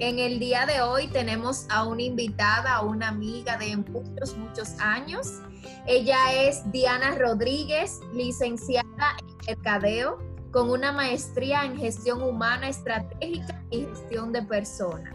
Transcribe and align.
en 0.00 0.18
el 0.18 0.38
día 0.38 0.64
de 0.64 0.80
hoy 0.80 1.08
tenemos 1.08 1.66
a 1.68 1.84
una 1.84 2.02
invitada, 2.02 2.76
a 2.76 2.80
una 2.82 3.08
amiga 3.08 3.58
de 3.58 3.76
muchos, 3.76 4.36
muchos 4.36 4.80
años. 4.80 5.40
Ella 5.86 6.32
es 6.32 6.62
Diana 6.72 7.14
Rodríguez, 7.16 8.00
licenciada 8.14 9.16
en 9.18 9.36
Mercadeo, 9.46 10.18
con 10.52 10.70
una 10.70 10.90
maestría 10.90 11.66
en 11.66 11.76
gestión 11.76 12.22
humana 12.22 12.70
estratégica 12.70 13.62
y 13.70 13.84
gestión 13.84 14.32
de 14.32 14.42
personas. 14.42 15.14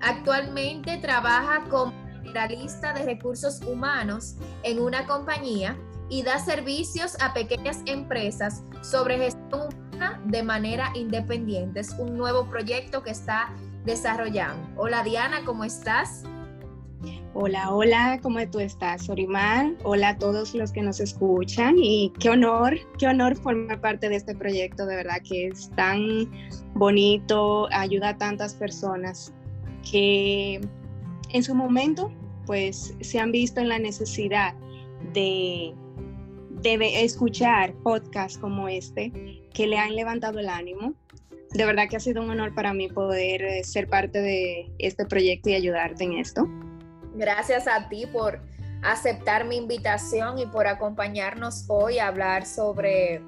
Actualmente 0.00 0.98
trabaja 0.98 1.64
como 1.70 1.92
generalista 2.24 2.92
de 2.92 3.04
recursos 3.04 3.62
humanos 3.62 4.34
en 4.64 4.80
una 4.80 5.06
compañía 5.06 5.78
y 6.08 6.22
da 6.22 6.40
servicios 6.40 7.16
a 7.22 7.32
pequeñas 7.32 7.78
empresas 7.86 8.64
sobre 8.82 9.16
gestión 9.16 9.68
humana 9.72 10.20
de 10.26 10.42
manera 10.42 10.90
independiente. 10.94 11.80
Es 11.80 11.90
un 11.90 12.18
nuevo 12.18 12.50
proyecto 12.50 13.02
que 13.04 13.10
está 13.10 13.54
desarrollando. 13.84 14.68
Hola 14.76 15.02
Diana, 15.04 15.42
¿cómo 15.44 15.64
estás? 15.64 16.24
Hola, 17.36 17.74
hola, 17.74 18.20
¿cómo 18.22 18.38
tú 18.48 18.60
estás, 18.60 19.06
Sorimar? 19.06 19.72
Hola 19.82 20.10
a 20.10 20.18
todos 20.18 20.54
los 20.54 20.70
que 20.70 20.82
nos 20.82 21.00
escuchan 21.00 21.74
y 21.76 22.12
qué 22.20 22.30
honor, 22.30 22.78
qué 22.96 23.08
honor 23.08 23.36
formar 23.36 23.80
parte 23.80 24.08
de 24.08 24.14
este 24.16 24.36
proyecto, 24.36 24.86
de 24.86 24.96
verdad 24.96 25.16
que 25.28 25.48
es 25.48 25.68
tan 25.70 26.30
bonito, 26.74 27.68
ayuda 27.72 28.10
a 28.10 28.18
tantas 28.18 28.54
personas 28.54 29.34
que 29.90 30.60
en 31.30 31.42
su 31.42 31.56
momento 31.56 32.12
pues 32.46 32.94
se 33.00 33.18
han 33.18 33.32
visto 33.32 33.60
en 33.60 33.68
la 33.68 33.80
necesidad 33.80 34.54
de, 35.12 35.74
de 36.62 37.04
escuchar 37.04 37.74
podcasts 37.82 38.38
como 38.38 38.68
este 38.68 39.12
que 39.52 39.66
le 39.66 39.76
han 39.76 39.96
levantado 39.96 40.38
el 40.38 40.48
ánimo 40.48 40.94
de 41.54 41.64
verdad 41.64 41.84
que 41.88 41.96
ha 41.96 42.00
sido 42.00 42.20
un 42.20 42.30
honor 42.30 42.52
para 42.52 42.74
mí 42.74 42.88
poder 42.88 43.42
eh, 43.42 43.64
ser 43.64 43.88
parte 43.88 44.20
de 44.20 44.72
este 44.78 45.06
proyecto 45.06 45.50
y 45.50 45.54
ayudarte 45.54 46.02
en 46.04 46.14
esto. 46.14 46.48
Gracias 47.14 47.68
a 47.68 47.88
ti 47.88 48.06
por 48.06 48.40
aceptar 48.82 49.44
mi 49.46 49.56
invitación 49.56 50.38
y 50.38 50.46
por 50.46 50.66
acompañarnos 50.66 51.64
hoy 51.68 52.00
a 52.00 52.08
hablar 52.08 52.44
sobre 52.44 53.22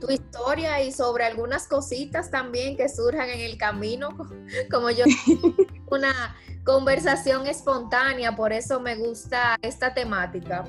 tu 0.00 0.10
historia 0.10 0.80
y 0.82 0.92
sobre 0.92 1.24
algunas 1.24 1.66
cositas 1.66 2.30
también 2.30 2.76
que 2.76 2.88
surjan 2.88 3.28
en 3.28 3.40
el 3.40 3.58
camino, 3.58 4.10
como 4.70 4.90
yo, 4.90 5.04
una 5.90 6.36
conversación 6.64 7.48
espontánea, 7.48 8.36
por 8.36 8.52
eso 8.52 8.78
me 8.78 8.94
gusta 8.94 9.56
esta 9.60 9.92
temática. 9.92 10.64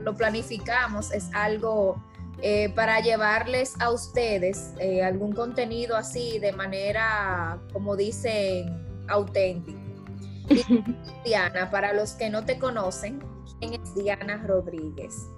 Lo 0.00 0.16
planificamos, 0.16 1.12
es 1.12 1.28
algo 1.34 2.02
eh, 2.42 2.68
para 2.74 3.00
llevarles 3.00 3.74
a 3.80 3.90
ustedes 3.90 4.72
eh, 4.78 5.02
algún 5.02 5.32
contenido 5.32 5.96
así 5.96 6.38
de 6.38 6.52
manera, 6.52 7.60
como 7.72 7.96
dicen, 7.96 8.86
auténtica. 9.08 9.78
Diana, 11.24 11.70
para 11.70 11.92
los 11.92 12.12
que 12.12 12.30
no 12.30 12.44
te 12.44 12.58
conocen, 12.58 13.20
¿quién 13.58 13.74
es 13.74 13.94
Diana 13.94 14.42
Rodríguez? 14.46 15.28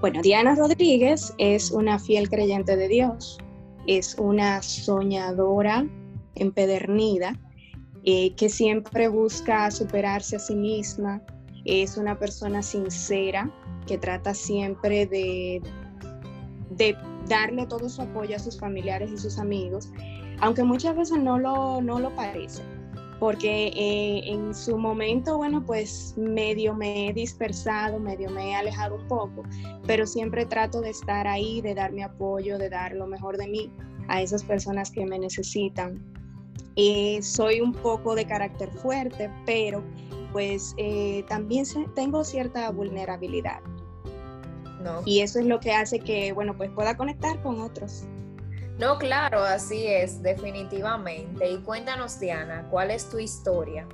Bueno, 0.00 0.22
Diana 0.22 0.54
Rodríguez 0.54 1.34
es 1.38 1.70
una 1.70 1.98
fiel 1.98 2.28
creyente 2.28 2.76
de 2.76 2.88
Dios, 2.88 3.38
es 3.86 4.16
una 4.18 4.62
soñadora 4.62 5.86
empedernida 6.34 7.38
eh, 8.04 8.34
que 8.34 8.48
siempre 8.48 9.08
busca 9.08 9.70
superarse 9.70 10.36
a 10.36 10.38
sí 10.38 10.54
misma, 10.54 11.22
es 11.64 11.96
una 11.96 12.18
persona 12.18 12.62
sincera, 12.62 13.50
que 13.86 13.98
trata 13.98 14.34
siempre 14.34 15.06
de, 15.06 15.62
de 16.70 16.96
darle 17.28 17.66
todo 17.66 17.88
su 17.88 18.02
apoyo 18.02 18.36
a 18.36 18.38
sus 18.38 18.58
familiares 18.58 19.10
y 19.10 19.18
sus 19.18 19.38
amigos, 19.38 19.90
aunque 20.40 20.64
muchas 20.64 20.96
veces 20.96 21.18
no 21.18 21.38
lo, 21.38 21.80
no 21.80 21.98
lo 21.98 22.14
parece, 22.14 22.62
porque 23.20 23.68
eh, 23.68 24.22
en 24.26 24.54
su 24.54 24.76
momento, 24.76 25.36
bueno, 25.36 25.64
pues 25.64 26.14
medio 26.16 26.74
me 26.74 27.08
he 27.08 27.12
dispersado, 27.12 27.98
medio 27.98 28.30
me 28.30 28.50
he 28.50 28.54
alejado 28.54 28.96
un 28.96 29.08
poco, 29.08 29.42
pero 29.86 30.06
siempre 30.06 30.44
trato 30.44 30.80
de 30.80 30.90
estar 30.90 31.26
ahí, 31.26 31.60
de 31.60 31.74
dar 31.74 31.92
mi 31.92 32.02
apoyo, 32.02 32.58
de 32.58 32.68
dar 32.68 32.94
lo 32.94 33.06
mejor 33.06 33.36
de 33.36 33.48
mí 33.48 33.72
a 34.08 34.20
esas 34.20 34.42
personas 34.42 34.90
que 34.90 35.06
me 35.06 35.18
necesitan. 35.18 36.02
Eh, 36.76 37.22
soy 37.22 37.60
un 37.60 37.72
poco 37.72 38.14
de 38.16 38.26
carácter 38.26 38.68
fuerte, 38.70 39.30
pero 39.46 39.82
pues 40.32 40.74
eh, 40.76 41.24
también 41.28 41.64
tengo 41.94 42.24
cierta 42.24 42.68
vulnerabilidad. 42.70 43.60
Y 45.04 45.20
eso 45.20 45.38
es 45.38 45.46
lo 45.46 45.60
que 45.60 45.72
hace 45.72 46.00
que, 46.00 46.32
bueno, 46.32 46.56
pues 46.56 46.70
pueda 46.70 46.96
conectar 46.96 47.40
con 47.42 47.60
otros. 47.60 48.04
No, 48.78 48.98
claro, 48.98 49.42
así 49.42 49.86
es, 49.86 50.22
definitivamente. 50.22 51.50
Y 51.50 51.58
cuéntanos, 51.58 52.18
Diana, 52.18 52.66
¿cuál 52.70 52.90
es 52.90 53.08
tu 53.08 53.18
historia? 53.18 53.86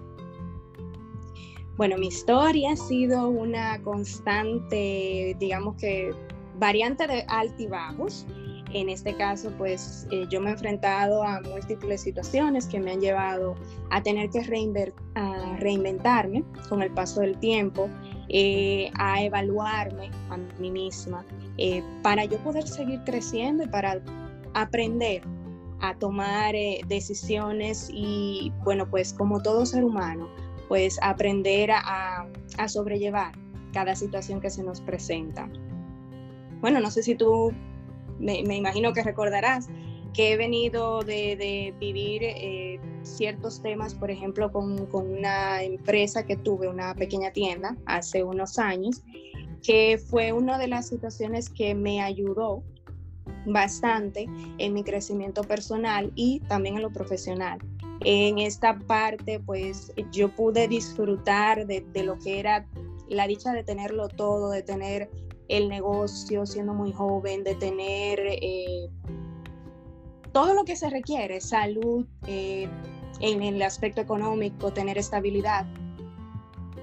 Bueno, 1.76 1.96
mi 1.98 2.08
historia 2.08 2.72
ha 2.72 2.76
sido 2.76 3.28
una 3.28 3.82
constante, 3.82 5.36
digamos 5.38 5.76
que 5.76 6.14
variante 6.58 7.06
de 7.06 7.24
altibajos. 7.28 8.26
En 8.72 8.88
este 8.88 9.16
caso, 9.16 9.52
pues 9.58 10.06
eh, 10.10 10.26
yo 10.30 10.40
me 10.40 10.50
he 10.50 10.52
enfrentado 10.52 11.24
a 11.24 11.40
múltiples 11.40 12.02
situaciones 12.02 12.66
que 12.66 12.78
me 12.78 12.92
han 12.92 13.00
llevado 13.00 13.56
a 13.90 14.02
tener 14.02 14.30
que 14.30 14.42
reinventarme 14.42 16.44
con 16.68 16.82
el 16.82 16.90
paso 16.92 17.20
del 17.20 17.36
tiempo 17.38 17.88
eh, 18.32 18.92
a 18.94 19.24
evaluarme 19.24 20.08
a 20.28 20.36
mí 20.60 20.70
misma, 20.70 21.24
eh, 21.58 21.82
para 22.00 22.24
yo 22.26 22.38
poder 22.38 22.68
seguir 22.68 23.00
creciendo 23.04 23.64
y 23.64 23.66
para 23.66 24.00
aprender 24.54 25.22
a 25.80 25.94
tomar 25.94 26.54
eh, 26.54 26.80
decisiones 26.86 27.90
y, 27.92 28.52
bueno, 28.62 28.88
pues 28.88 29.12
como 29.12 29.42
todo 29.42 29.66
ser 29.66 29.84
humano, 29.84 30.28
pues 30.68 30.96
aprender 31.02 31.72
a, 31.72 32.28
a 32.56 32.68
sobrellevar 32.68 33.32
cada 33.72 33.96
situación 33.96 34.40
que 34.40 34.50
se 34.50 34.62
nos 34.62 34.80
presenta. 34.80 35.48
Bueno, 36.60 36.78
no 36.78 36.92
sé 36.92 37.02
si 37.02 37.16
tú, 37.16 37.52
me, 38.20 38.56
imagino 38.56 38.92
que 38.92 39.02
recordarás 39.02 39.68
que 40.14 40.32
he 40.32 40.36
venido 40.36 41.02
de, 41.02 41.74
vivir 41.78 42.22
eh, 42.24 42.80
ciertos 43.02 43.62
temas, 43.62 43.94
por 43.94 44.10
ejemplo, 44.10 44.50
con, 44.50 44.88
una 44.92 45.62
empresa 45.62 46.24
que 46.26 46.36
tuve, 46.36 46.68
una 46.68 46.94
pequeña 46.94 47.32
tienda, 47.32 47.76
hace 47.86 48.24
unos 48.24 48.58
años, 48.58 49.02
que 49.62 49.98
fue 49.98 50.32
una 50.32 50.58
de 50.58 50.68
las 50.68 50.88
situaciones 50.88 51.48
que 51.48 51.74
me 51.74 52.00
ayudó 52.00 52.62
bastante 53.46 54.28
en 54.58 54.72
mi 54.72 54.82
crecimiento 54.82 55.42
personal 55.42 56.12
y 56.14 56.40
también 56.40 56.76
en 56.76 56.82
lo 56.82 56.90
profesional. 56.90 57.58
En 58.04 58.38
esta 58.38 58.78
parte, 58.78 59.40
pues 59.40 59.92
yo 60.10 60.34
pude 60.34 60.68
disfrutar 60.68 61.66
de, 61.66 61.84
lo 62.02 62.18
que 62.18 62.40
era 62.40 62.66
la 63.08 63.26
dicha 63.26 63.52
de 63.52 63.62
tenerlo 63.62 64.08
todo, 64.08 64.50
de 64.50 64.62
tener 64.62 65.10
el 65.50 65.68
negocio 65.68 66.46
siendo 66.46 66.72
muy 66.72 66.92
joven, 66.92 67.42
de 67.42 67.56
tener 67.56 68.20
eh, 68.20 68.88
todo 70.32 70.54
lo 70.54 70.64
que 70.64 70.76
se 70.76 70.88
requiere, 70.88 71.40
salud, 71.40 72.06
eh, 72.26 72.68
en 73.18 73.42
el 73.42 73.60
aspecto 73.60 74.00
económico, 74.00 74.72
tener 74.72 74.96
estabilidad. 74.96 75.66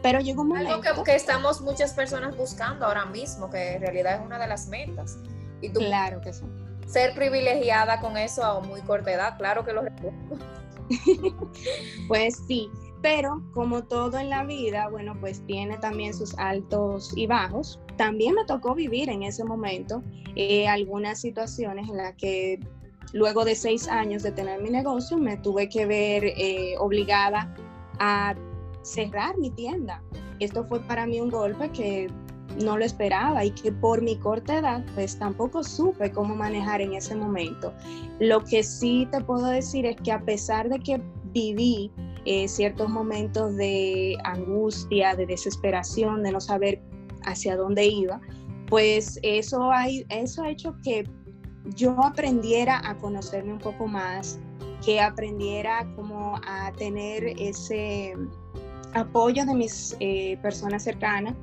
Pero 0.04 0.20
llegó 0.20 0.42
un 0.42 0.50
momento... 0.50 0.74
Algo 0.74 1.04
que, 1.04 1.16
estamos 1.16 1.62
muchas 1.62 1.94
personas 1.94 2.36
buscando 2.38 2.86
ahora 2.86 3.06
mismo, 3.06 3.50
que 3.50 3.76
en 3.76 3.82
realidad 3.82 4.16
es 4.16 4.26
una 4.26 4.38
de 4.38 4.48
las 4.48 4.68
metas. 4.68 5.18
Y 5.62 5.70
tú, 5.70 5.80
claro 5.80 6.22
que 6.22 6.34
sí. 6.34 6.44
Ser 6.86 7.16
privilegiada 7.16 8.00
con 8.00 8.18
eso 8.18 8.44
a 8.44 8.60
muy 8.60 8.82
corta 8.82 9.12
edad, 9.12 9.38
claro 9.38 9.66
que 9.66 9.74
lo 9.74 9.82
recuerdo. 9.82 10.38
pues 12.08 12.38
sí, 12.48 12.70
Pero 13.02 13.42
como 13.54 13.84
todo 13.84 14.20
en 14.20 14.30
la 14.30 14.44
vida, 14.44 14.88
bueno, 14.90 15.18
pues 15.20 15.46
tiene 15.46 15.78
también 15.78 16.14
sus 16.14 16.38
altos 16.38 17.12
y 17.16 17.28
bajos. 17.28 17.80
También 17.98 18.36
me 18.36 18.46
tocó 18.46 18.76
vivir 18.76 19.10
en 19.10 19.24
ese 19.24 19.44
momento 19.44 20.04
eh, 20.36 20.68
algunas 20.68 21.20
situaciones 21.20 21.90
en 21.90 21.98
las 21.98 22.16
que 22.16 22.60
luego 23.14 23.44
de 23.44 23.56
seis 23.56 23.88
años 23.88 24.24
de 24.24 24.32
tener 24.32 24.62
mi 24.62 24.70
negocio 24.70 25.18
me 25.18 25.38
tuve 25.38 25.68
que 25.70 25.86
ver 25.86 26.26
eh, 26.26 26.76
obligada 26.80 27.54
a 28.00 28.36
cerrar 28.84 29.38
mi 29.38 29.50
tienda. 29.50 30.02
Esto 30.40 30.64
fue 30.66 30.80
para 30.82 31.08
mí 31.08 31.20
un 31.20 31.30
golpe 31.30 31.70
que 31.72 32.08
no 32.64 32.78
lo 32.78 32.86
esperaba 32.86 33.44
y 33.44 33.52
que 33.52 33.72
por 33.72 34.02
mi 34.02 34.18
corta 34.18 34.60
edad 34.60 34.86
pues 34.96 35.18
tampoco 35.18 35.64
supe 35.64 36.12
cómo 36.12 36.36
manejar 36.36 36.82
en 36.82 36.94
ese 36.94 37.16
momento. 37.16 37.74
Lo 38.20 38.44
que 38.44 38.64
sí 38.64 39.08
te 39.12 39.22
puedo 39.22 39.48
decir 39.48 39.86
es 39.86 39.96
que 39.98 40.12
a 40.12 40.22
pesar 40.22 40.70
de 40.70 40.80
que 40.80 41.02
viví 41.34 41.92
eh, 42.26 42.48
ciertos 42.48 42.90
momentos 42.90 43.56
de 43.56 44.18
angustia, 44.24 45.16
de 45.16 45.26
desesperación, 45.26 46.24
de 46.24 46.32
no 46.32 46.42
saber 46.42 46.82
hacia 47.28 47.56
dónde 47.56 47.86
iba, 47.86 48.20
pues 48.68 49.20
eso, 49.22 49.72
hay, 49.72 50.06
eso 50.10 50.44
ha 50.44 50.50
hecho 50.50 50.76
que 50.84 51.08
yo 51.76 51.96
aprendiera 52.04 52.82
a 52.84 52.98
conocerme 52.98 53.54
un 53.54 53.60
poco 53.60 53.88
más, 53.88 54.40
que 54.84 55.00
aprendiera 55.00 55.88
como 55.96 56.40
a 56.48 56.72
tener 56.74 57.26
ese 57.40 58.14
apoyo 58.94 59.46
de 59.46 59.54
mis 59.54 59.96
eh, 60.00 60.38
personas 60.42 60.84
cercanas, 60.84 61.36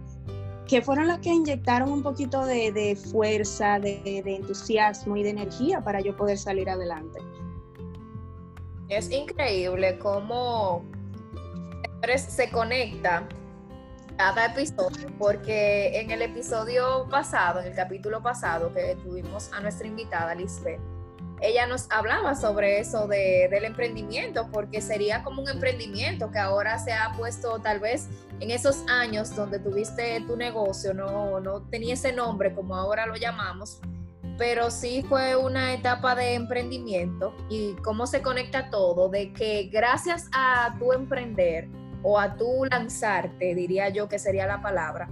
que 0.66 0.80
fueron 0.80 1.08
las 1.08 1.18
que 1.18 1.30
inyectaron 1.30 1.92
un 1.92 2.02
poquito 2.02 2.44
de, 2.46 2.96
fuerza, 3.12 3.78
de, 3.78 4.22
entusiasmo 4.24 5.16
y 5.16 5.22
de 5.22 5.30
energía 5.30 5.82
para 5.82 6.00
yo 6.00 6.16
poder 6.16 6.38
salir 6.38 6.70
adelante. 6.70 7.20
Es 8.88 9.10
increíble 9.10 9.98
cómo 9.98 10.84
se 12.16 12.50
conecta 12.50 13.26
cada 14.16 14.46
episodio, 14.46 15.08
porque 15.18 16.00
en 16.00 16.10
el 16.10 16.22
episodio 16.22 17.06
pasado, 17.10 17.60
en 17.60 17.66
el 17.66 17.74
capítulo 17.74 18.22
pasado 18.22 18.72
que 18.72 18.96
tuvimos 19.02 19.52
a 19.52 19.60
nuestra 19.60 19.86
invitada 19.86 20.34
Lisbeth, 20.34 20.80
ella 21.40 21.66
nos 21.66 21.90
hablaba 21.90 22.34
sobre 22.34 22.78
eso 22.78 23.06
de, 23.06 23.48
del 23.50 23.64
emprendimiento, 23.64 24.48
porque 24.50 24.80
sería 24.80 25.22
como 25.22 25.42
un 25.42 25.48
emprendimiento 25.48 26.30
que 26.30 26.38
ahora 26.38 26.78
se 26.78 26.92
ha 26.92 27.12
puesto 27.16 27.58
tal 27.58 27.80
vez 27.80 28.08
en 28.40 28.50
esos 28.50 28.84
años 28.88 29.34
donde 29.34 29.58
tuviste 29.58 30.20
tu 30.26 30.36
negocio, 30.36 30.94
no, 30.94 31.40
no 31.40 31.62
tenía 31.62 31.94
ese 31.94 32.12
nombre 32.12 32.54
como 32.54 32.76
ahora 32.76 33.06
lo 33.06 33.16
llamamos, 33.16 33.80
pero 34.38 34.70
sí 34.70 35.04
fue 35.08 35.36
una 35.36 35.74
etapa 35.74 36.14
de 36.14 36.34
emprendimiento 36.34 37.34
y 37.50 37.74
cómo 37.82 38.06
se 38.06 38.22
conecta 38.22 38.70
todo, 38.70 39.08
de 39.08 39.32
que 39.32 39.68
gracias 39.72 40.28
a 40.32 40.74
tu 40.78 40.92
emprender 40.92 41.68
o 42.04 42.18
a 42.18 42.36
tu 42.36 42.64
lanzarte, 42.66 43.54
diría 43.54 43.88
yo 43.88 44.08
que 44.08 44.18
sería 44.18 44.46
la 44.46 44.62
palabra, 44.62 45.10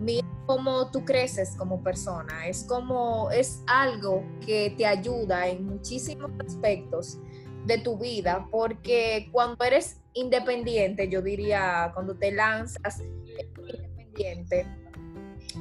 mira 0.00 0.26
cómo 0.46 0.90
tú 0.90 1.04
creces 1.04 1.54
como 1.56 1.82
persona, 1.82 2.48
es 2.48 2.64
como, 2.64 3.30
es 3.30 3.62
algo 3.66 4.24
que 4.44 4.74
te 4.76 4.86
ayuda 4.86 5.46
en 5.46 5.64
muchísimos 5.64 6.32
aspectos 6.44 7.18
de 7.66 7.78
tu 7.78 7.96
vida, 7.96 8.48
porque 8.50 9.28
cuando 9.30 9.64
eres 9.64 10.00
independiente, 10.14 11.08
yo 11.08 11.22
diría, 11.22 11.90
cuando 11.94 12.16
te 12.16 12.32
lanzas 12.32 13.00
independiente, 13.00 14.66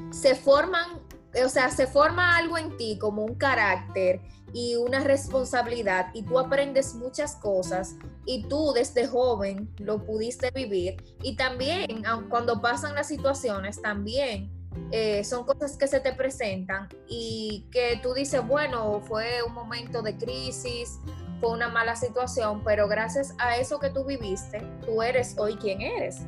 se 0.09 0.35
forman 0.35 1.01
o 1.43 1.49
sea, 1.49 1.69
se 1.69 1.87
forma 1.87 2.37
algo 2.37 2.57
en 2.57 2.75
ti 2.77 2.97
como 2.99 3.23
un 3.23 3.35
carácter 3.35 4.21
y 4.53 4.75
una 4.75 4.99
responsabilidad 4.99 6.07
y 6.13 6.23
tú 6.23 6.37
aprendes 6.37 6.93
muchas 6.95 7.35
cosas 7.35 7.95
y 8.25 8.47
tú 8.47 8.73
desde 8.73 9.07
joven 9.07 9.69
lo 9.77 10.05
pudiste 10.05 10.51
vivir 10.51 11.01
y 11.23 11.35
también 11.35 12.03
cuando 12.29 12.61
pasan 12.61 12.95
las 12.95 13.07
situaciones 13.07 13.81
también 13.81 14.51
eh, 14.91 15.23
son 15.23 15.45
cosas 15.45 15.77
que 15.77 15.87
se 15.87 15.99
te 15.99 16.13
presentan 16.13 16.89
y 17.07 17.65
que 17.71 17.99
tú 18.01 18.13
dices, 18.13 18.45
bueno, 18.45 19.01
fue 19.01 19.43
un 19.45 19.53
momento 19.53 20.01
de 20.01 20.17
crisis, 20.17 20.99
fue 21.39 21.51
una 21.51 21.69
mala 21.69 21.95
situación, 21.95 22.61
pero 22.63 22.87
gracias 22.87 23.33
a 23.37 23.57
eso 23.57 23.79
que 23.79 23.89
tú 23.89 24.05
viviste, 24.05 24.61
tú 24.85 25.01
eres 25.01 25.35
hoy 25.37 25.55
quien 25.55 25.81
eres. 25.81 26.21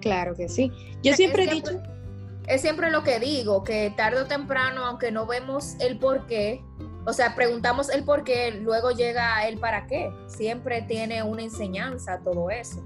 Claro 0.00 0.34
que 0.34 0.48
sí. 0.48 0.70
Yo 1.02 1.14
siempre 1.14 1.44
he 1.44 1.54
dicho 1.54 1.80
es 2.46 2.60
siempre 2.60 2.90
lo 2.90 3.02
que 3.02 3.20
digo, 3.20 3.64
que 3.64 3.92
tarde 3.96 4.22
o 4.22 4.26
temprano, 4.26 4.84
aunque 4.84 5.10
no 5.10 5.26
vemos 5.26 5.76
el 5.80 5.98
por 5.98 6.26
qué, 6.26 6.62
o 7.04 7.12
sea, 7.12 7.34
preguntamos 7.34 7.90
el 7.90 8.04
por 8.04 8.22
qué, 8.22 8.52
luego 8.52 8.92
llega 8.92 9.46
el 9.48 9.58
para 9.58 9.86
qué. 9.86 10.12
Siempre 10.28 10.82
tiene 10.82 11.22
una 11.22 11.42
enseñanza 11.42 12.20
todo 12.22 12.48
eso. 12.50 12.82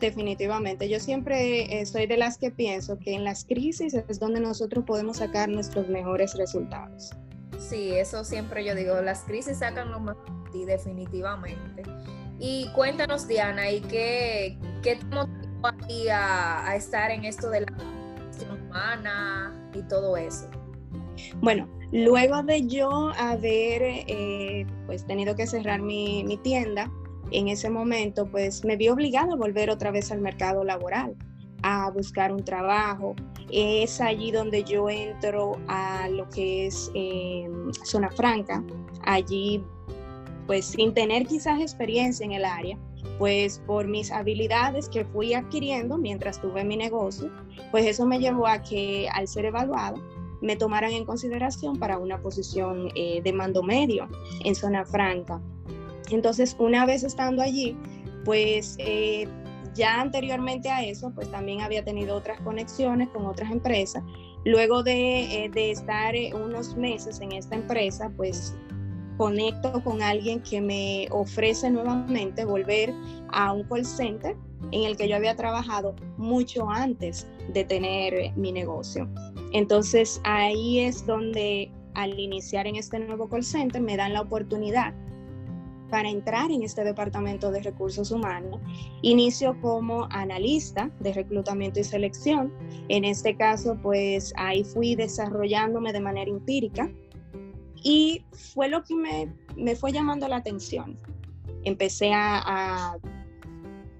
Definitivamente, 0.00 0.88
yo 0.88 0.98
siempre 0.98 1.80
eh, 1.80 1.86
soy 1.86 2.06
de 2.06 2.16
las 2.16 2.36
que 2.36 2.50
pienso 2.50 2.98
que 2.98 3.14
en 3.14 3.24
las 3.24 3.44
crisis 3.44 3.94
es 3.94 4.18
donde 4.18 4.40
nosotros 4.40 4.84
podemos 4.84 5.18
sacar 5.18 5.48
nuestros 5.48 5.88
mejores 5.88 6.34
resultados. 6.34 7.10
Sí, 7.58 7.92
eso 7.94 8.24
siempre 8.24 8.64
yo 8.64 8.74
digo, 8.74 9.00
las 9.00 9.20
crisis 9.20 9.58
sacan 9.58 9.92
lo 9.92 10.00
mejor 10.00 10.52
de 10.52 10.66
definitivamente. 10.66 11.84
Y 12.40 12.68
cuéntanos, 12.74 13.28
Diana, 13.28 13.70
¿y 13.70 13.80
qué, 13.82 14.58
qué 14.82 14.96
te 14.96 15.04
motivó 15.04 15.68
a, 16.12 16.68
a 16.68 16.76
estar 16.76 17.12
en 17.12 17.24
esto 17.24 17.48
de 17.48 17.60
la 17.62 17.72
y 19.74 19.82
todo 19.82 20.16
eso? 20.16 20.48
Bueno, 21.40 21.68
luego 21.92 22.42
de 22.42 22.66
yo 22.66 23.10
haber 23.16 23.82
eh, 23.82 24.66
pues 24.86 25.06
tenido 25.06 25.36
que 25.36 25.46
cerrar 25.46 25.80
mi, 25.80 26.24
mi, 26.24 26.36
tienda, 26.38 26.90
en 27.30 27.48
ese 27.48 27.70
momento 27.70 28.26
pues 28.26 28.64
me 28.64 28.76
vi 28.76 28.88
obligada 28.88 29.32
a 29.32 29.36
volver 29.36 29.70
otra 29.70 29.90
vez 29.90 30.10
al 30.10 30.20
mercado 30.20 30.64
laboral, 30.64 31.14
a 31.62 31.90
buscar 31.90 32.32
un 32.32 32.44
trabajo. 32.44 33.14
Es 33.50 34.00
allí 34.00 34.32
donde 34.32 34.64
yo 34.64 34.88
entro 34.90 35.52
a 35.68 36.08
lo 36.08 36.28
que 36.28 36.66
es 36.66 36.90
em, 36.94 37.72
zona 37.84 38.10
franca. 38.10 38.62
Allí 39.04 39.62
pues 40.46 40.66
sin 40.66 40.92
tener 40.92 41.26
quizás 41.26 41.60
experiencia 41.60 42.24
en 42.24 42.32
el 42.32 42.44
área, 42.44 42.78
pues 43.18 43.62
por 43.66 43.86
mis 43.86 44.10
habilidades 44.10 44.88
que 44.88 45.04
fui 45.04 45.34
adquiriendo 45.34 45.98
mientras 45.98 46.40
tuve 46.40 46.64
mi 46.64 46.76
negocio, 46.76 47.30
pues 47.70 47.86
eso 47.86 48.06
me 48.06 48.18
llevó 48.18 48.46
a 48.46 48.62
que 48.62 49.08
al 49.12 49.28
ser 49.28 49.46
evaluado 49.46 50.02
me 50.40 50.56
tomaran 50.56 50.92
en 50.92 51.04
consideración 51.04 51.78
para 51.78 51.98
una 51.98 52.20
posición 52.20 52.90
eh, 52.94 53.22
de 53.22 53.32
mando 53.32 53.62
medio 53.62 54.08
en 54.44 54.54
zona 54.54 54.84
franca. 54.84 55.40
Entonces, 56.10 56.54
una 56.58 56.84
vez 56.84 57.02
estando 57.02 57.42
allí, 57.42 57.76
pues 58.24 58.76
eh, 58.78 59.26
ya 59.74 60.00
anteriormente 60.00 60.68
a 60.68 60.84
eso, 60.84 61.12
pues 61.14 61.30
también 61.30 61.62
había 61.62 61.82
tenido 61.82 62.14
otras 62.16 62.40
conexiones 62.42 63.08
con 63.08 63.24
otras 63.26 63.50
empresas. 63.50 64.02
Luego 64.44 64.82
de, 64.82 65.44
eh, 65.44 65.48
de 65.48 65.70
estar 65.70 66.14
unos 66.34 66.76
meses 66.76 67.20
en 67.20 67.32
esta 67.32 67.54
empresa, 67.54 68.12
pues 68.14 68.54
conecto 69.16 69.82
con 69.82 70.02
alguien 70.02 70.40
que 70.40 70.60
me 70.60 71.08
ofrece 71.10 71.70
nuevamente 71.70 72.44
volver 72.44 72.92
a 73.28 73.52
un 73.52 73.64
call 73.64 73.84
center 73.84 74.36
en 74.72 74.84
el 74.84 74.96
que 74.96 75.08
yo 75.08 75.16
había 75.16 75.36
trabajado 75.36 75.94
mucho 76.16 76.68
antes 76.70 77.26
de 77.52 77.64
tener 77.64 78.32
mi 78.36 78.52
negocio. 78.52 79.08
Entonces 79.52 80.20
ahí 80.24 80.80
es 80.80 81.06
donde 81.06 81.70
al 81.94 82.18
iniciar 82.18 82.66
en 82.66 82.76
este 82.76 82.98
nuevo 82.98 83.28
call 83.28 83.44
center 83.44 83.80
me 83.80 83.96
dan 83.96 84.14
la 84.14 84.22
oportunidad 84.22 84.94
para 85.90 86.08
entrar 86.08 86.50
en 86.50 86.64
este 86.64 86.82
departamento 86.82 87.52
de 87.52 87.60
recursos 87.60 88.10
humanos. 88.10 88.60
Inicio 89.02 89.56
como 89.60 90.08
analista 90.10 90.90
de 90.98 91.12
reclutamiento 91.12 91.78
y 91.78 91.84
selección. 91.84 92.52
En 92.88 93.04
este 93.04 93.36
caso, 93.36 93.78
pues 93.80 94.32
ahí 94.36 94.64
fui 94.64 94.96
desarrollándome 94.96 95.92
de 95.92 96.00
manera 96.00 96.30
empírica 96.30 96.90
y 97.84 98.24
fue 98.32 98.68
lo 98.68 98.82
que 98.82 98.96
me, 98.96 99.32
me 99.56 99.76
fue 99.76 99.92
llamando 99.92 100.26
la 100.26 100.36
atención. 100.36 100.98
Empecé 101.62 102.10
a, 102.12 102.96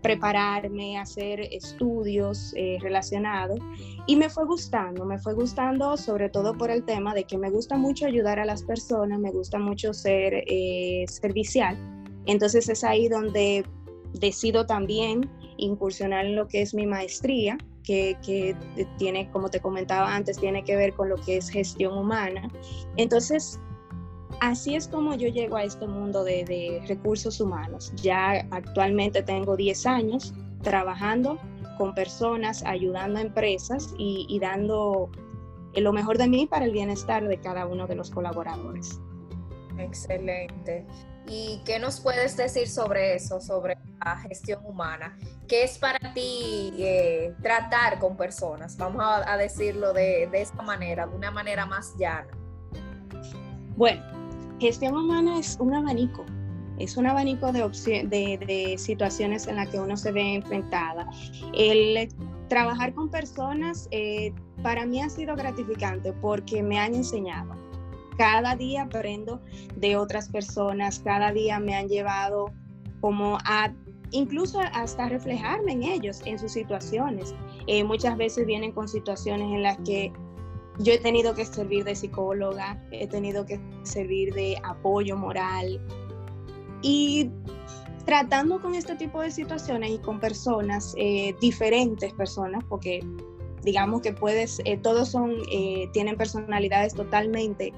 prepararme, 0.03 0.99
a 0.99 1.03
hacer 1.03 1.41
estudios 1.41 2.53
eh, 2.57 2.77
relacionados 2.83 3.59
y 4.07 4.17
me 4.17 4.29
fue 4.29 4.45
gustando, 4.45 5.07
me 5.07 5.19
fue 5.19 5.33
gustando 5.33 5.97
sobre 5.97 6.29
todo 6.29 6.59
por 6.59 6.71
el 6.71 6.85
tema 6.85 7.15
de 7.15 7.25
que 7.25 7.39
me 7.39 7.49
gusta 7.49 7.79
mucho 7.79 8.05
ayudar 8.05 8.39
a 8.39 8.45
las 8.45 8.63
personas, 8.65 9.19
me 9.19 9.31
gusta 9.31 9.59
mucho 9.59 9.95
ser 9.95 10.45
eh, 10.47 11.07
servicial. 11.09 11.79
Entonces 12.27 12.69
es 12.69 12.85
ahí 12.85 13.09
donde 13.09 13.65
decido 14.13 14.67
también 14.67 15.31
incursionar 15.57 16.27
en 16.27 16.37
lo 16.37 16.49
que 16.49 16.61
es 16.61 16.75
mi 16.75 16.87
maestría, 16.87 17.57
que, 17.83 18.19
que, 18.25 18.55
tiene, 18.99 19.31
como 19.31 19.49
te 19.49 19.61
comentaba 19.61 20.15
antes, 20.15 20.39
tiene 20.39 20.65
que 20.65 20.77
ver 20.77 20.93
con 20.93 21.09
lo 21.09 21.17
que 21.17 21.39
es 21.39 21.49
gestión 21.49 21.97
humana. 21.97 22.51
Entonces, 22.97 23.59
Así 24.41 24.75
es 24.75 24.89
como 24.89 25.15
yo 25.15 25.29
llego 25.29 25.57
a 25.57 25.65
este 25.65 25.87
mundo 25.87 26.25
de, 26.25 26.83
recursos 26.87 27.41
humanos. 27.41 27.93
Ya 27.97 28.47
actualmente 28.51 29.23
tengo 29.23 29.57
10 29.57 29.87
años 29.87 30.35
trabajando 30.63 31.39
con 31.79 31.95
personas, 31.95 32.63
ayudando 32.65 33.19
a 33.19 33.23
empresas 33.23 33.95
y, 33.99 34.39
dando 34.41 35.11
lo 35.75 35.93
mejor 35.93 36.19
de 36.19 36.29
mí 36.29 36.47
para 36.47 36.65
el 36.65 36.73
bienestar 36.73 37.27
de 37.27 37.41
cada 37.41 37.67
uno 37.67 37.87
de 37.87 37.97
los 37.97 38.11
colaboradores. 38.11 39.01
Excelente. 39.79 40.87
¿Y 41.27 41.63
qué 41.65 41.79
nos 41.79 42.01
puedes 42.01 42.37
decir 42.37 42.69
sobre 42.69 43.17
eso, 43.17 43.41
sobre 43.41 43.77
gestión 44.29 44.65
humana. 44.65 45.17
¿Qué 45.49 45.65
es 45.65 45.79
para 45.79 46.13
ti 46.13 46.73
eh, 46.79 47.35
tratar 47.43 47.99
con 47.99 48.17
personas? 48.17 48.77
Vamos 48.77 49.03
a, 49.05 49.37
decirlo 49.37 49.93
de, 49.93 50.29
de 50.31 50.43
esta 50.43 50.63
manera, 50.63 51.07
de 51.07 51.17
una 51.17 51.31
manera 51.31 51.67
más 51.67 51.95
llana. 51.99 52.29
Bueno, 53.77 54.03
gestión 54.61 54.97
humana 54.97 55.39
es 55.39 55.57
un 55.61 55.75
abanico, 55.75 56.25
es 56.79 56.97
un 56.97 57.07
abanico 57.07 57.53
de, 57.53 57.61
de, 57.63 58.39
de, 58.47 58.79
situaciones 58.79 59.47
en 59.47 59.57
las 59.57 59.69
que 59.69 59.79
uno 59.79 59.97
se 59.97 60.13
ve 60.13 60.35
enfrentada. 60.35 61.09
El 61.53 62.09
trabajar 62.49 62.95
con 62.95 63.11
personas 63.11 63.89
eh, 63.91 64.33
para 64.63 64.87
mí 64.87 65.01
ha 65.03 65.09
sido 65.09 65.37
gratificante 65.37 66.13
porque 66.13 66.63
me 66.63 66.79
han 66.79 66.95
enseñado. 66.95 67.55
Cada 68.17 68.55
día 68.55 68.83
aprendo 68.83 69.41
de 69.77 69.97
otras 69.97 70.29
personas, 70.29 71.01
cada 71.01 71.33
día 71.33 71.59
me 71.59 71.75
han 71.75 71.89
llevado 71.89 72.53
como 73.01 73.39
a 73.45 73.73
incluso 74.13 74.61
hasta 74.73 75.09
reflejarme 75.09 75.73
en 75.73 75.83
ellos, 75.83 76.21
en 76.25 76.39
sus 76.39 76.53
situaciones. 76.53 77.35
Eh, 77.67 77.83
muchas 77.83 78.17
veces 78.17 78.47
vienen 78.47 78.71
con 78.71 78.87
situaciones 78.87 79.49
en 79.53 79.63
las 79.63 79.77
que 79.79 80.13
yo 80.79 80.93
he 80.93 80.99
tenido 80.99 81.35
que 81.35 81.45
servir 81.45 81.85
de 81.85 81.95
psicóloga, 81.95 82.83
he 82.91 83.07
tenido 83.07 83.47
que 83.47 83.61
servir 83.83 84.35
de 84.35 84.57
apoyo 84.65 85.17
moral 85.17 85.81
y 86.83 87.31
tratando 88.05 88.61
con 88.61 88.75
este 88.75 88.97
tipo 88.97 89.23
de 89.23 89.31
situaciones 89.31 89.91
y 89.91 89.99
con 89.99 90.21
personas, 90.21 90.95
eh, 90.99 91.35
diferentes 91.41 92.13
personas, 92.13 92.63
porque 92.69 93.01
digamos 93.63 94.03
que 94.03 94.13
puedes, 94.13 94.61
eh, 94.65 94.77
todos 94.77 95.09
son, 95.09 95.37
eh, 95.51 95.89
tienen 95.93 96.17
personalidades 96.17 96.95
totalmente 96.95 97.73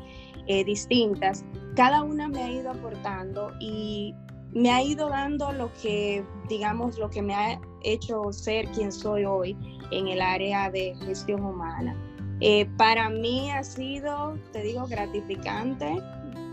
distintas, 0.64 1.44
cada 1.74 2.04
una 2.04 2.28
me 2.28 2.40
ha 2.40 2.48
ido 2.48 2.70
aportando 2.70 3.50
y 3.58 4.14
me 4.52 4.70
ha 4.70 4.80
ido 4.80 5.08
dando 5.08 5.50
lo 5.50 5.72
que, 5.82 6.22
digamos, 6.48 6.98
lo 6.98 7.10
que 7.10 7.20
me 7.20 7.34
ha 7.34 7.60
hecho 7.82 8.32
ser 8.32 8.68
quien 8.68 8.92
soy 8.92 9.24
hoy 9.24 9.56
en 9.90 10.06
el 10.06 10.20
área 10.20 10.70
de 10.70 10.94
gestión 11.04 11.44
humana. 11.44 11.96
Eh, 12.40 12.66
para 12.76 13.08
mí 13.08 13.50
ha 13.50 13.64
sido, 13.64 14.38
te 14.52 14.62
digo, 14.62 14.86
gratificante 14.86 15.96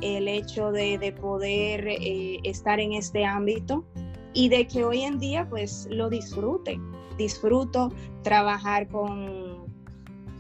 el 0.02 0.28
hecho 0.28 0.72
de, 0.72 1.16
poder 1.20 1.88
eh, 1.88 2.40
estar 2.44 2.80
en 2.80 2.94
este 2.94 3.26
ámbito 3.26 3.86
y 4.34 4.50
de 4.50 4.68
que 4.68 4.84
hoy 4.84 5.02
en 5.02 5.20
día 5.20 5.48
pues 5.50 5.88
lo 5.90 6.10
disfrute. 6.10 6.80
Disfruto 7.18 7.92
trabajar 8.24 8.88
con, 8.88 9.66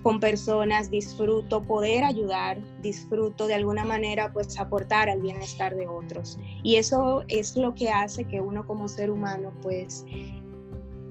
con 0.01 0.19
personas, 0.19 0.89
disfruto 0.89 1.63
poder 1.63 2.03
ayudar, 2.03 2.59
disfruto 2.81 3.47
de 3.47 3.53
alguna 3.53 3.85
manera 3.85 4.33
pues 4.33 4.59
aportar 4.59 5.09
al 5.09 5.21
bienestar 5.21 5.75
de 5.75 5.87
otros. 5.87 6.39
Y 6.63 6.75
eso 6.75 7.23
es 7.27 7.55
lo 7.55 7.73
que 7.73 7.89
hace 7.89 8.25
que 8.25 8.41
uno 8.41 8.65
como 8.65 8.87
ser 8.87 9.11
humano 9.11 9.53
pues 9.61 10.05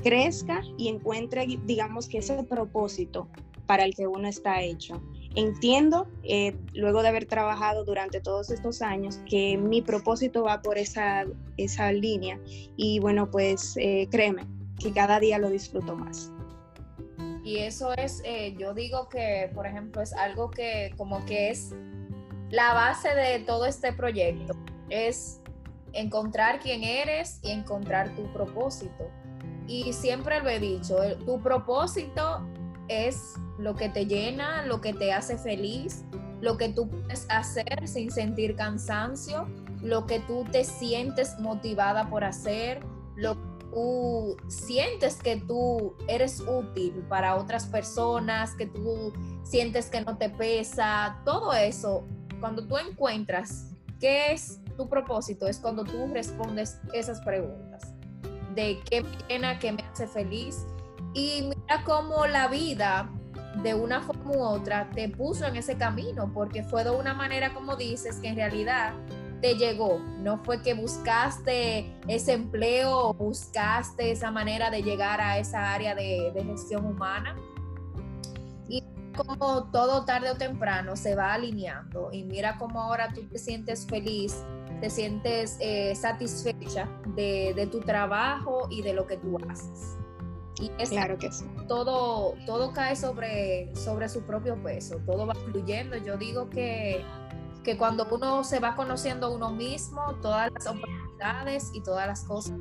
crezca 0.02 0.62
y 0.76 0.88
encuentre 0.88 1.46
digamos 1.64 2.08
que 2.08 2.18
ese 2.18 2.42
propósito 2.42 3.28
para 3.66 3.84
el 3.84 3.94
que 3.94 4.06
uno 4.06 4.28
está 4.28 4.62
hecho. 4.62 5.02
Entiendo, 5.34 6.08
eh, 6.24 6.54
luego 6.74 7.02
de 7.02 7.08
haber 7.08 7.24
trabajado 7.24 7.84
durante 7.84 8.20
todos 8.20 8.50
estos 8.50 8.82
años, 8.82 9.20
que 9.28 9.56
mi 9.56 9.80
propósito 9.80 10.42
va 10.42 10.60
por 10.60 10.76
esa, 10.76 11.24
esa 11.56 11.90
línea 11.90 12.38
y 12.76 12.98
bueno, 13.00 13.30
pues 13.30 13.74
eh, 13.78 14.08
créeme 14.10 14.46
que 14.78 14.92
cada 14.92 15.20
día 15.20 15.38
lo 15.38 15.48
disfruto 15.48 15.96
más. 15.96 16.30
Y 17.44 17.58
eso 17.58 17.92
es, 17.94 18.22
eh, 18.24 18.54
yo 18.58 18.74
digo 18.74 19.08
que, 19.08 19.50
por 19.54 19.66
ejemplo, 19.66 20.02
es 20.02 20.12
algo 20.12 20.50
que 20.50 20.92
como 20.96 21.24
que 21.24 21.50
es 21.50 21.74
la 22.50 22.74
base 22.74 23.14
de 23.14 23.40
todo 23.40 23.64
este 23.64 23.92
proyecto, 23.92 24.54
es 24.90 25.40
encontrar 25.92 26.60
quién 26.60 26.84
eres 26.84 27.40
y 27.42 27.50
encontrar 27.50 28.14
tu 28.14 28.30
propósito. 28.32 29.08
Y 29.66 29.92
siempre 29.92 30.40
lo 30.40 30.50
he 30.50 30.60
dicho, 30.60 30.96
tu 31.24 31.40
propósito 31.40 32.46
es 33.08 33.34
lo 33.58 33.74
que 33.74 33.88
te 33.88 34.06
llena, 34.06 34.64
lo 34.66 34.80
que 34.80 34.92
te 34.92 35.12
hace 35.12 35.38
feliz, 35.38 36.04
lo 36.40 36.56
que 36.56 36.68
tú 36.68 36.88
puedes 36.88 37.26
hacer 37.28 37.86
sin 37.86 38.10
sentir 38.10 38.56
cansancio, 38.56 39.48
lo 39.82 40.06
que 40.06 40.20
tú 40.20 40.44
te 40.50 40.64
sientes 40.64 41.38
motivada 41.38 42.08
por 42.08 42.24
hacer, 42.24 42.80
lo 43.16 43.34
que 43.34 43.66
tú 43.72 44.36
sientes 44.48 45.16
que 45.16 45.36
tú 45.36 45.94
eres 46.08 46.40
útil 46.40 46.92
para 47.08 47.36
otras 47.36 47.66
personas, 47.66 48.54
que 48.54 48.66
tú 48.66 49.12
sientes 49.42 49.88
que 49.88 50.00
no 50.00 50.18
te 50.18 50.28
pesa, 50.28 51.20
todo 51.24 51.52
eso, 51.52 52.04
cuando 52.40 52.66
tú 52.66 52.76
encuentras 52.76 53.70
qué 54.00 54.32
es 54.32 54.60
tu 54.76 54.88
propósito, 54.88 55.46
es 55.46 55.58
cuando 55.58 55.84
tú 55.84 56.08
respondes 56.12 56.78
esas 56.92 57.20
preguntas 57.20 57.94
de 58.54 58.80
qué 58.88 59.02
me 59.02 59.10
llena, 59.28 59.58
qué 59.58 59.72
me 59.72 59.82
hace 59.82 60.06
feliz. 60.06 60.66
Y 61.14 61.42
mira 61.42 61.84
cómo 61.84 62.26
la 62.26 62.48
vida 62.48 63.10
de 63.62 63.74
una 63.74 64.00
forma 64.00 64.32
u 64.32 64.42
otra 64.42 64.88
te 64.90 65.08
puso 65.08 65.46
en 65.46 65.56
ese 65.56 65.76
camino, 65.76 66.32
porque 66.32 66.62
fue 66.62 66.84
de 66.84 66.90
una 66.90 67.14
manera, 67.14 67.52
como 67.52 67.76
dices, 67.76 68.16
que 68.16 68.28
en 68.28 68.36
realidad 68.36 68.94
te 69.42 69.56
llegó. 69.56 69.98
No 69.98 70.38
fue 70.38 70.62
que 70.62 70.72
buscaste 70.72 71.92
ese 72.08 72.32
empleo 72.32 73.12
buscaste 73.12 74.12
esa 74.12 74.30
manera 74.30 74.70
de 74.70 74.82
llegar 74.82 75.20
a 75.20 75.38
esa 75.38 75.72
área 75.72 75.94
de, 75.94 76.32
gestión 76.46 76.86
humana. 76.86 77.36
Y 78.68 78.82
como 79.14 79.64
todo 79.64 80.04
tarde 80.04 80.30
o 80.30 80.36
temprano 80.36 80.96
se 80.96 81.14
va 81.14 81.34
alineando 81.34 82.10
y 82.12 82.24
mira 82.24 82.56
cómo 82.56 82.80
ahora 82.80 83.12
tú 83.12 83.22
te 83.28 83.38
sientes 83.38 83.86
feliz, 83.86 84.42
te 84.80 84.88
sientes 84.88 85.58
eh, 85.60 85.94
satisfecha 85.94 86.88
de, 87.14 87.52
de 87.54 87.66
tu 87.66 87.80
trabajo 87.80 88.68
y 88.70 88.82
de 88.82 88.94
lo 88.94 89.06
que 89.06 89.18
tú 89.18 89.36
haces. 89.50 90.01
Y 90.62 90.70
es 90.78 90.90
claro 90.90 91.18
que 91.18 91.32
sí. 91.32 91.44
Todo, 91.66 92.36
todo 92.46 92.72
cae 92.72 92.94
sobre, 92.94 93.74
sobre 93.74 94.08
su 94.08 94.22
propio 94.22 94.54
peso, 94.62 94.98
todo 95.04 95.26
va 95.26 95.34
fluyendo. 95.34 95.96
Yo 95.96 96.16
digo 96.16 96.48
que, 96.48 97.04
que 97.64 97.76
cuando 97.76 98.06
uno 98.08 98.44
se 98.44 98.60
va 98.60 98.76
conociendo 98.76 99.26
a 99.26 99.30
uno 99.30 99.50
mismo, 99.50 100.14
todas 100.22 100.52
las 100.52 100.68
oportunidades 100.68 101.72
y 101.74 101.82
todas 101.82 102.06
las 102.06 102.22
cosas 102.22 102.56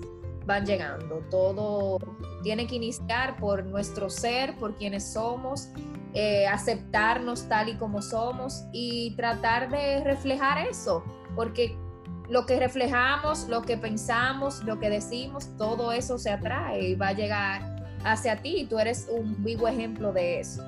van 0.48 0.66
llegando. 0.66 1.22
Todo 1.30 2.00
tiene 2.42 2.66
que 2.66 2.78
iniciar 2.78 3.38
por 3.38 3.66
nuestro 3.66 4.10
ser, 4.10 4.58
por 4.58 4.76
quienes 4.78 5.14
somos, 5.14 5.70
eh, 6.16 6.48
aceptarnos 6.48 7.48
tal 7.48 7.70
y 7.70 7.78
como 7.78 8.02
somos 8.02 8.64
y 8.74 9.16
tratar 9.16 9.70
de 9.70 10.04
reflejar 10.04 10.66
eso, 10.68 11.04
porque 11.36 11.78
lo 12.30 12.48
que 12.48 12.60
reflejamos, 12.60 13.48
lo 13.48 13.62
que 13.62 13.78
pensamos, 13.78 14.64
lo 14.64 14.80
que 14.80 14.90
decimos, 14.90 15.56
todo 15.58 15.92
eso 15.92 16.18
se 16.18 16.32
atrae 16.32 16.90
y 16.90 16.96
va 16.96 17.10
a 17.10 17.14
llegar 17.14 17.71
hacia 18.04 18.36
ti 18.42 18.62
y 18.62 18.66
tú 18.66 18.80
eres 18.80 19.08
un 19.12 19.44
vivo 19.44 19.68
ejemplo 19.68 20.12
de 20.12 20.40
eso. 20.40 20.64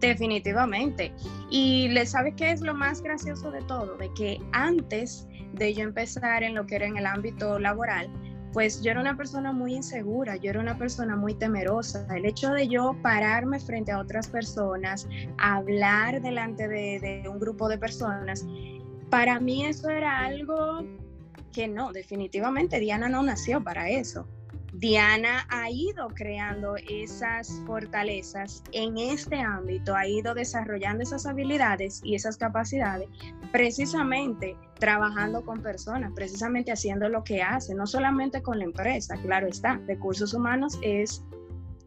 Definitivamente. 0.00 1.12
Y 1.50 1.88
le 1.88 2.06
sabes 2.06 2.34
qué 2.36 2.50
es 2.50 2.60
lo 2.60 2.74
más 2.74 3.02
gracioso 3.02 3.50
de 3.50 3.62
todo, 3.62 3.96
de 3.96 4.12
que 4.14 4.40
antes 4.52 5.26
de 5.54 5.74
yo 5.74 5.82
empezar 5.82 6.42
en 6.42 6.54
lo 6.54 6.66
que 6.66 6.76
era 6.76 6.86
en 6.86 6.96
el 6.96 7.06
ámbito 7.06 7.58
laboral, 7.58 8.08
pues 8.52 8.82
yo 8.82 8.90
era 8.90 9.00
una 9.00 9.16
persona 9.16 9.52
muy 9.52 9.74
insegura, 9.74 10.36
yo 10.36 10.50
era 10.50 10.60
una 10.60 10.78
persona 10.78 11.16
muy 11.16 11.34
temerosa. 11.34 12.06
El 12.14 12.24
hecho 12.24 12.50
de 12.52 12.68
yo 12.68 12.96
pararme 13.02 13.58
frente 13.58 13.92
a 13.92 13.98
otras 13.98 14.28
personas, 14.28 15.08
hablar 15.38 16.22
delante 16.22 16.68
de, 16.68 17.00
de 17.00 17.28
un 17.28 17.38
grupo 17.38 17.68
de 17.68 17.78
personas, 17.78 18.46
para 19.10 19.40
mí 19.40 19.66
eso 19.66 19.88
era 19.90 20.20
algo 20.20 20.84
que 21.56 21.66
no, 21.68 21.90
definitivamente 21.90 22.78
Diana 22.78 23.08
no 23.08 23.22
nació 23.22 23.64
para 23.64 23.88
eso. 23.88 24.28
Diana 24.74 25.46
ha 25.48 25.70
ido 25.70 26.08
creando 26.08 26.76
esas 26.76 27.62
fortalezas 27.64 28.62
en 28.72 28.98
este 28.98 29.40
ámbito, 29.40 29.96
ha 29.96 30.06
ido 30.06 30.34
desarrollando 30.34 31.02
esas 31.02 31.24
habilidades 31.24 32.02
y 32.04 32.14
esas 32.14 32.36
capacidades 32.36 33.08
precisamente 33.52 34.54
trabajando 34.78 35.46
con 35.46 35.62
personas, 35.62 36.12
precisamente 36.14 36.72
haciendo 36.72 37.08
lo 37.08 37.24
que 37.24 37.40
hace, 37.40 37.74
no 37.74 37.86
solamente 37.86 38.42
con 38.42 38.58
la 38.58 38.64
empresa, 38.64 39.16
claro 39.22 39.46
está, 39.46 39.80
recursos 39.86 40.34
humanos 40.34 40.78
es 40.82 41.24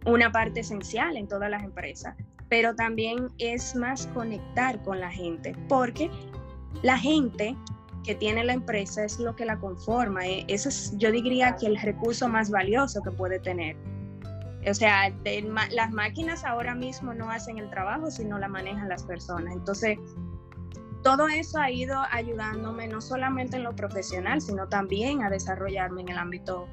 una 0.07 0.31
parte 0.31 0.61
esencial 0.61 1.15
en 1.15 1.27
todas 1.27 1.51
las 1.51 1.61
empresas, 1.61 2.15
pero 2.49 2.73
también 2.73 3.27
es 3.37 3.75
más 3.75 4.07
conectar 4.07 4.81
con 4.81 4.99
la 4.99 5.11
gente, 5.11 5.55
porque 5.67 6.09
la 6.81 6.97
gente 6.97 7.55
que 8.03 8.15
tiene 8.15 8.43
la 8.43 8.53
empresa 8.53 9.03
es 9.03 9.19
lo 9.19 9.35
que 9.35 9.45
la 9.45 9.59
conforma. 9.59 10.25
Eh, 10.25 10.45
es, 10.47 10.93
yo 10.97 11.11
diría 11.11 11.55
que 11.55 11.67
el 11.67 11.79
recurso 11.79 12.27
más 12.27 12.49
valioso 12.49 13.01
que 13.01 13.11
puede 13.11 13.39
tener. 13.39 13.75
O 14.69 14.73
sea, 14.73 15.13
las 15.71 15.91
máquinas 15.91 16.43
ahora 16.43 16.75
mismo 16.75 17.13
no 17.13 17.29
hacen 17.31 17.57
el 17.57 17.69
trabajo, 17.69 18.11
sino 18.11 18.37
la 18.37 18.49
manejan 18.49 18.89
las 18.89 19.03
personas. 19.03 19.55
Entonces, 19.55 19.97
todo 21.03 21.29
eso 21.29 21.59
ha 21.59 21.71
ido 21.71 21.97
ayudándome 22.11 22.87
no 22.87 22.99
solamente 22.99 23.55
en 23.55 23.63
lo 23.63 23.73
profesional, 23.73 24.41
sino 24.41 24.67
también 24.67 25.23
a 25.23 25.29
desarrollarme 25.29 26.01
en 26.01 26.09
el 26.09 26.17
ámbito 26.17 26.67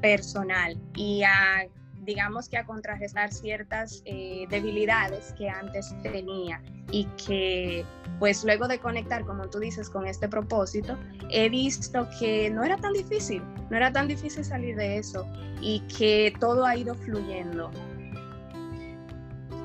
personal 0.00 0.80
y 0.94 1.22
a 1.24 1.66
digamos 2.00 2.48
que 2.48 2.56
a 2.56 2.64
contrarrestar 2.64 3.32
ciertas 3.32 4.02
eh, 4.04 4.46
debilidades 4.50 5.34
que 5.36 5.48
antes 5.48 5.94
tenía 6.02 6.62
y 6.90 7.04
que 7.26 7.84
pues 8.18 8.44
luego 8.44 8.68
de 8.68 8.78
conectar, 8.78 9.24
como 9.24 9.48
tú 9.48 9.58
dices, 9.58 9.88
con 9.88 10.06
este 10.06 10.28
propósito, 10.28 10.98
he 11.30 11.48
visto 11.48 12.06
que 12.18 12.50
no 12.50 12.64
era 12.64 12.76
tan 12.76 12.92
difícil, 12.92 13.42
no 13.70 13.76
era 13.76 13.92
tan 13.92 14.08
difícil 14.08 14.44
salir 14.44 14.76
de 14.76 14.98
eso 14.98 15.26
y 15.60 15.80
que 15.80 16.34
todo 16.38 16.66
ha 16.66 16.76
ido 16.76 16.94
fluyendo. 16.94 17.70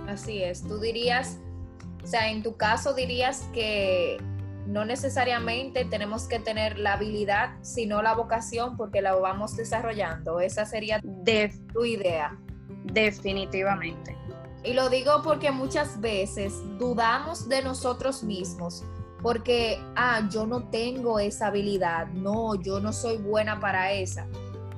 Así 0.07 0.43
es, 0.43 0.61
tú 0.61 0.79
dirías, 0.79 1.37
o 2.03 2.07
sea, 2.07 2.29
en 2.29 2.43
tu 2.43 2.55
caso 2.55 2.93
dirías 2.93 3.41
que 3.53 4.17
no 4.65 4.83
necesariamente 4.83 5.85
tenemos 5.85 6.27
que 6.27 6.39
tener 6.39 6.79
la 6.79 6.93
habilidad, 6.93 7.51
sino 7.61 8.01
la 8.01 8.13
vocación, 8.13 8.77
porque 8.77 9.01
la 9.01 9.15
vamos 9.15 9.55
desarrollando. 9.55 10.39
Esa 10.39 10.65
sería 10.65 11.01
de 11.25 11.51
tu 11.73 11.83
idea. 11.83 12.37
Definitivamente. 12.85 14.15
Y 14.63 14.73
lo 14.73 14.89
digo 14.89 15.21
porque 15.23 15.51
muchas 15.51 15.99
veces 15.99 16.53
dudamos 16.79 17.49
de 17.49 17.61
nosotros 17.61 18.23
mismos, 18.23 18.83
porque, 19.21 19.79
ah, 19.95 20.27
yo 20.31 20.45
no 20.45 20.69
tengo 20.69 21.19
esa 21.19 21.47
habilidad, 21.47 22.07
no, 22.07 22.55
yo 22.55 22.79
no 22.79 22.93
soy 22.93 23.17
buena 23.17 23.59
para 23.59 23.91
esa. 23.91 24.27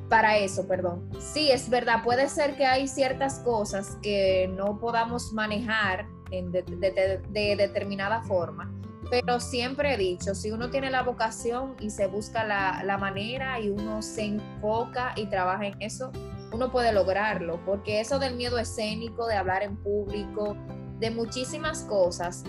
Para 0.10 0.38
eso, 0.38 0.66
perdón. 0.68 1.10
Sí, 1.20 1.52
es 1.52 1.70
verdad, 1.70 2.04
puede 2.04 2.30
ser 2.30 2.56
que 2.56 2.66
hay 2.66 2.88
ciertas 2.88 3.40
cosas 3.40 3.98
que 4.02 4.50
no 4.56 4.80
podamos 4.80 5.34
manejar 5.34 6.08
de 6.30 7.56
determinada 7.58 8.22
forma, 8.24 8.72
pero 9.10 9.40
siempre 9.40 9.94
he 9.94 9.98
dicho, 9.98 10.36
si 10.36 10.52
uno 10.52 10.70
tiene 10.70 10.90
la 10.90 11.04
vocación 11.04 11.76
y 11.80 11.90
se 11.90 12.08
busca 12.08 12.44
la, 12.44 12.98
manera 12.98 13.60
y 13.60 13.70
uno 13.70 14.02
se 14.02 14.26
enfoca 14.26 15.14
y 15.16 15.28
trabaja 15.28 15.68
en 15.68 15.82
eso, 15.82 16.12
uno 16.52 16.72
puede 16.72 16.92
lograrlo, 16.94 17.60
porque 17.66 18.00
eso 18.00 18.20
del 18.20 18.36
miedo 18.36 18.58
escénico, 18.58 19.28
de 19.28 19.36
hablar 19.36 19.64
en 19.64 19.78
público, 19.78 20.56
de 21.00 21.12
muchísimas 21.12 21.84
cosas, 21.84 22.44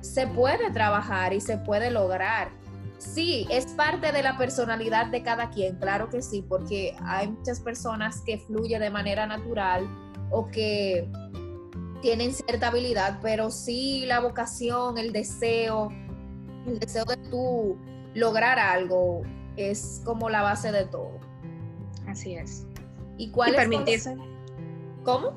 se 0.00 0.26
puede 0.26 0.70
trabajar 0.70 1.32
y 1.32 1.40
se 1.40 1.58
puede 1.58 1.90
lograr. 1.90 2.50
Sí, 2.98 3.46
es 3.50 3.66
parte 3.66 4.12
de 4.12 4.22
la 4.22 4.36
personalidad 4.36 5.06
de 5.06 5.22
cada 5.22 5.50
quien, 5.50 5.76
claro 5.76 6.08
que 6.08 6.22
sí, 6.22 6.44
porque 6.48 6.96
hay 7.04 7.28
muchas 7.28 7.60
personas 7.60 8.20
que 8.20 8.38
fluyen 8.38 8.80
de 8.80 8.90
manera 8.90 9.26
natural 9.26 9.86
o 10.30 10.46
que 10.46 11.10
tienen 12.00 12.32
cierta 12.32 12.68
habilidad, 12.68 13.18
pero 13.22 13.50
sí 13.50 14.04
la 14.06 14.20
vocación, 14.20 14.98
el 14.98 15.12
deseo, 15.12 15.88
el 16.66 16.78
deseo 16.78 17.04
de 17.04 17.16
tú 17.16 17.76
lograr 18.14 18.58
algo 18.58 19.22
es 19.56 20.00
como 20.04 20.30
la 20.30 20.42
base 20.42 20.72
de 20.72 20.84
todo. 20.86 21.18
Así 22.06 22.34
es. 22.34 22.66
¿Y 23.22 23.28
cuál 23.28 23.54
permitirse? 23.54 24.16
¿Cómo? 25.04 25.32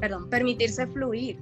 Perdón, 0.00 0.28
permitirse 0.28 0.88
fluir. 0.88 1.38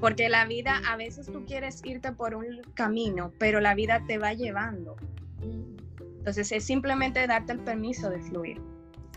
Porque 0.00 0.28
la 0.28 0.44
vida, 0.44 0.80
a 0.88 0.96
veces 0.96 1.26
tú 1.26 1.44
quieres 1.44 1.84
irte 1.84 2.12
por 2.12 2.36
un 2.36 2.62
camino, 2.74 3.32
pero 3.36 3.58
la 3.58 3.74
vida 3.74 4.04
te 4.06 4.16
va 4.18 4.32
llevando. 4.34 4.94
Entonces 6.18 6.52
es 6.52 6.64
simplemente 6.64 7.26
darte 7.26 7.54
el 7.54 7.58
permiso 7.58 8.08
de 8.10 8.20
fluir. 8.20 8.62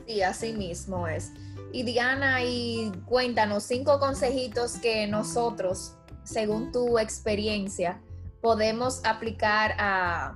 Sí, 0.07 0.23
así 0.23 0.53
mismo 0.53 1.07
es. 1.07 1.33
Y 1.71 1.83
Diana, 1.83 2.43
y 2.43 2.91
cuéntanos 3.05 3.61
cinco 3.61 3.99
consejitos 3.99 4.79
que 4.79 5.05
nosotros, 5.05 5.97
según 6.23 6.71
tu 6.71 6.97
experiencia, 6.97 8.01
podemos 8.41 9.05
aplicar 9.05 9.75
a, 9.77 10.35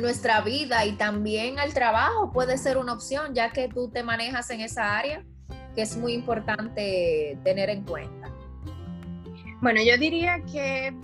nuestra 0.00 0.40
vida 0.40 0.84
y 0.84 0.92
también 0.92 1.58
al 1.58 1.72
trabajo 1.74 2.32
puede 2.32 2.58
ser 2.58 2.78
una 2.78 2.92
opción, 2.92 3.34
ya 3.34 3.50
que 3.52 3.68
tú 3.68 3.88
te 3.88 4.02
manejas 4.02 4.50
en 4.50 4.60
esa 4.60 4.96
área, 4.96 5.24
que 5.74 5.82
es 5.82 5.96
muy 5.96 6.12
importante 6.12 7.38
tener 7.44 7.70
en 7.70 7.84
cuenta. 7.84 8.30
Bueno, 9.60 9.80
yo 9.82 9.96
diría 9.96 10.42
que, 10.52 10.94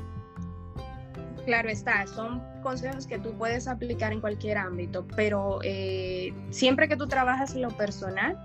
claro 1.44 1.68
está, 1.68 2.06
son 2.06 2.42
consejos 2.62 3.06
que 3.06 3.18
tú 3.18 3.36
puedes 3.36 3.66
aplicar 3.66 4.12
en 4.12 4.20
cualquier 4.20 4.58
ámbito, 4.58 5.06
pero 5.16 5.60
eh, 5.62 6.34
siempre 6.50 6.88
que 6.88 6.96
tú 6.96 7.06
trabajas 7.08 7.54
en 7.54 7.62
lo 7.62 7.70
personal, 7.70 8.38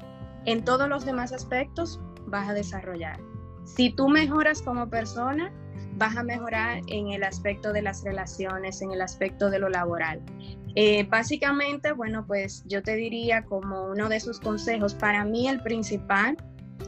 en 0.46 0.63
todos 0.63 0.88
los 0.88 1.06
demás 1.06 1.34
aspectos 1.34 1.99
vas 2.28 2.49
a 2.49 2.54
desarrollar. 2.54 3.19
Si 3.65 3.89
tú 3.89 4.10
mejoras 4.10 4.62
como 4.62 4.89
persona, 4.89 5.52
vas 5.95 6.15
a 6.17 6.23
mejorar 6.23 6.81
en 6.88 7.12
el 7.12 7.23
aspecto 7.23 7.73
de 7.73 7.81
las 7.81 8.03
relaciones, 8.03 8.81
en 8.81 8.91
el 8.91 9.01
aspecto 9.01 9.49
de 9.49 9.60
lo 9.60 9.69
laboral. 9.69 10.21
Eh, 10.75 11.05
básicamente, 11.10 11.93
bueno, 11.93 12.25
pues 12.27 12.63
yo 12.67 12.84
te 12.84 12.95
diría 12.95 13.43
como 13.45 13.86
uno 13.86 14.10
de 14.10 14.17
esos 14.17 14.39
consejos, 14.39 14.93
para 14.93 15.23
mí 15.23 15.47
el 15.47 15.62
principal 15.62 16.36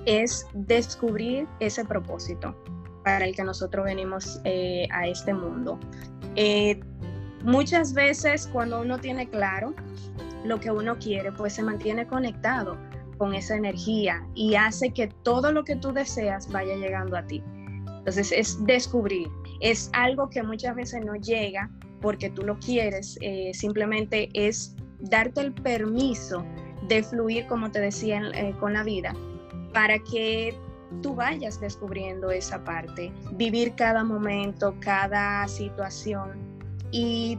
es 0.06 0.46
descubrir 0.54 1.48
ese 1.60 1.86
propósito 1.86 2.56
para 3.04 3.26
el 3.26 3.34
que 3.36 3.44
nosotros 3.44 3.86
venimos 3.86 4.42
eh, 4.44 4.88
a 4.92 5.08
este 5.08 5.34
mundo. 5.34 5.80
Eh, 6.36 6.82
muchas 7.44 7.94
veces 7.94 8.48
cuando 8.52 8.82
uno 8.82 9.00
tiene 9.00 9.30
claro 9.30 9.74
lo 10.44 10.60
que 10.60 10.72
uno 10.72 10.98
quiere, 10.98 11.32
pues 11.32 11.54
se 11.54 11.64
mantiene 11.64 12.06
conectado 12.06 12.78
con 13.18 13.34
esa 13.34 13.56
energía 13.56 14.28
y 14.36 14.56
hace 14.56 14.92
que 14.92 15.08
todo 15.08 15.52
lo 15.54 15.64
que 15.64 15.78
tú 15.78 15.94
deseas 15.94 16.52
vaya 16.52 16.76
llegando 16.76 17.16
a 17.16 17.26
ti. 17.26 17.42
Entonces 18.08 18.32
es 18.32 18.66
descubrir, 18.66 19.28
es 19.60 19.90
algo 19.92 20.30
que 20.30 20.42
muchas 20.42 20.74
veces 20.78 21.04
no 21.04 21.16
llega 21.16 21.70
porque 22.00 22.30
tú 22.30 22.42
lo 22.44 22.58
quieres, 22.58 23.18
eh, 23.20 23.52
simplemente 23.54 24.30
es 24.34 24.78
darte 25.02 25.42
el 25.42 25.54
permiso 25.54 26.46
de 26.88 27.04
fluir, 27.04 27.46
como 27.48 27.70
te 27.70 27.82
decía, 27.82 28.22
eh, 28.34 28.56
con 28.62 28.72
la 28.72 28.84
vida, 28.84 29.14
para 29.74 30.00
que 30.00 30.58
tú 31.02 31.16
vayas 31.16 31.60
descubriendo 31.60 32.32
esa 32.32 32.64
parte, 32.64 33.12
vivir 33.34 33.74
cada 33.76 34.06
momento, 34.06 34.74
cada 34.80 35.46
situación 35.50 36.32
y 36.94 37.38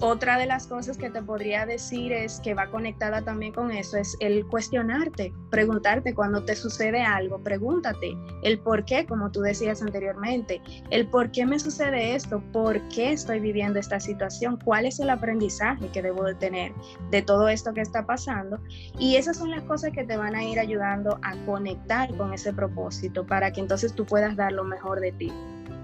otra 0.00 0.38
de 0.38 0.46
las 0.46 0.66
cosas 0.66 0.96
que 0.96 1.10
te 1.10 1.22
podría 1.22 1.66
decir 1.66 2.12
es 2.12 2.40
que 2.40 2.54
va 2.54 2.70
conectada 2.70 3.22
también 3.22 3.52
con 3.52 3.72
eso, 3.72 3.96
es 3.96 4.16
el 4.20 4.46
cuestionarte, 4.46 5.32
preguntarte 5.50 6.14
cuando 6.14 6.44
te 6.44 6.54
sucede 6.54 7.02
algo, 7.02 7.42
pregúntate 7.42 8.16
el 8.42 8.60
por 8.60 8.84
qué, 8.84 9.06
como 9.06 9.32
tú 9.32 9.40
decías 9.40 9.82
anteriormente, 9.82 10.62
el 10.90 11.08
por 11.08 11.32
qué 11.32 11.46
me 11.46 11.58
sucede 11.58 12.14
esto, 12.14 12.40
por 12.52 12.80
qué 12.88 13.12
estoy 13.12 13.40
viviendo 13.40 13.80
esta 13.80 13.98
situación, 13.98 14.58
cuál 14.64 14.86
es 14.86 15.00
el 15.00 15.10
aprendizaje 15.10 15.88
que 15.88 16.02
debo 16.02 16.24
de 16.24 16.34
tener 16.36 16.72
de 17.10 17.22
todo 17.22 17.48
esto 17.48 17.74
que 17.74 17.80
está 17.80 18.06
pasando. 18.06 18.60
Y 18.98 19.16
esas 19.16 19.36
son 19.36 19.50
las 19.50 19.62
cosas 19.62 19.90
que 19.92 20.04
te 20.04 20.16
van 20.16 20.34
a 20.34 20.44
ir 20.44 20.60
ayudando 20.60 21.18
a 21.22 21.34
conectar 21.44 22.14
con 22.16 22.32
ese 22.32 22.52
propósito 22.52 23.26
para 23.26 23.52
que 23.52 23.60
entonces 23.60 23.94
tú 23.94 24.06
puedas 24.06 24.36
dar 24.36 24.52
lo 24.52 24.64
mejor 24.64 25.00
de 25.00 25.12
ti. 25.12 25.32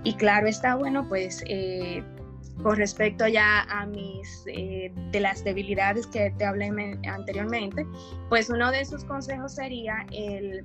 Y 0.05 0.15
claro, 0.15 0.47
está 0.47 0.77
bueno, 0.77 1.09
pues... 1.09 1.43
Eh, 1.49 2.05
con 2.63 2.77
respecto 2.77 3.27
ya 3.27 3.63
a 3.63 3.87
mis, 3.87 4.45
eh, 4.47 4.93
de 5.11 5.21
las 5.21 5.45
debilidades 5.45 6.07
que 6.07 6.31
te 6.39 6.45
hablé 6.45 6.71
anteriormente, 7.09 7.87
pues 8.29 8.49
uno 8.49 8.71
de 8.71 8.81
esos 8.81 9.05
consejos 9.05 9.55
sería 9.55 10.07
el 10.13 10.65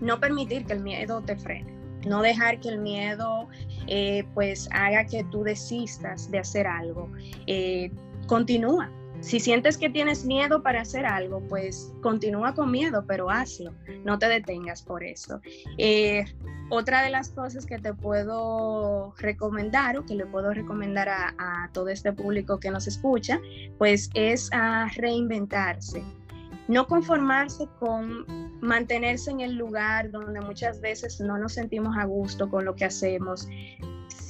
no 0.00 0.18
permitir 0.18 0.64
que 0.64 0.72
el 0.74 0.80
miedo 0.80 1.20
te 1.20 1.36
frene, 1.36 1.72
no 2.06 2.22
dejar 2.22 2.60
que 2.60 2.70
el 2.70 2.78
miedo 2.78 3.48
eh, 3.86 4.24
pues 4.34 4.68
haga 4.72 5.06
que 5.06 5.24
tú 5.24 5.44
desistas 5.44 6.30
de 6.30 6.38
hacer 6.38 6.66
algo. 6.66 7.08
Eh, 7.46 7.90
continúa, 8.26 8.90
si 9.22 9.38
sientes 9.38 9.78
que 9.78 9.88
tienes 9.88 10.24
miedo 10.24 10.62
para 10.62 10.80
hacer 10.80 11.06
algo, 11.06 11.40
pues 11.48 11.94
continúa 12.02 12.54
con 12.54 12.72
miedo, 12.72 13.04
pero 13.06 13.30
hazlo, 13.30 13.72
no 14.04 14.18
te 14.18 14.26
detengas 14.26 14.82
por 14.82 15.04
eso. 15.04 15.40
Eh, 15.78 16.24
otra 16.70 17.02
de 17.02 17.10
las 17.10 17.30
cosas 17.30 17.64
que 17.64 17.78
te 17.78 17.94
puedo 17.94 19.14
recomendar 19.18 19.96
o 19.96 20.04
que 20.04 20.16
le 20.16 20.26
puedo 20.26 20.52
recomendar 20.52 21.08
a, 21.08 21.70
todo 21.72 21.88
este 21.88 22.12
público 22.12 22.58
que 22.58 22.70
nos 22.70 22.88
escucha, 22.88 23.40
pues 23.78 24.10
es 24.14 24.50
a 24.52 24.88
reinventarse. 24.96 26.02
No 26.66 26.86
conformarse 26.86 27.68
con 27.78 28.26
mantenerse 28.60 29.30
en 29.30 29.40
el 29.40 29.54
lugar 29.54 30.10
donde 30.10 30.40
muchas 30.40 30.80
veces 30.80 31.20
no 31.20 31.38
nos 31.38 31.52
sentimos 31.52 31.96
a 31.96 32.06
gusto 32.06 32.50
con 32.50 32.64
lo 32.64 32.74
que 32.74 32.86
hacemos, 32.86 33.48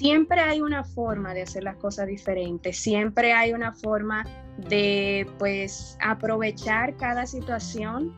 siempre 0.02 0.40
hay 0.40 0.60
una 0.60 0.82
forma 0.82 1.32
de 1.32 1.42
hacer 1.42 1.62
las 1.62 1.76
cosas 1.76 2.08
diferentes, 2.08 2.76
siempre 2.76 3.32
hay 3.32 3.52
una 3.52 3.72
forma 3.72 4.24
de 4.68 5.30
pues 5.38 5.96
aprovechar 6.00 6.96
cada 6.96 7.24
situación 7.24 8.12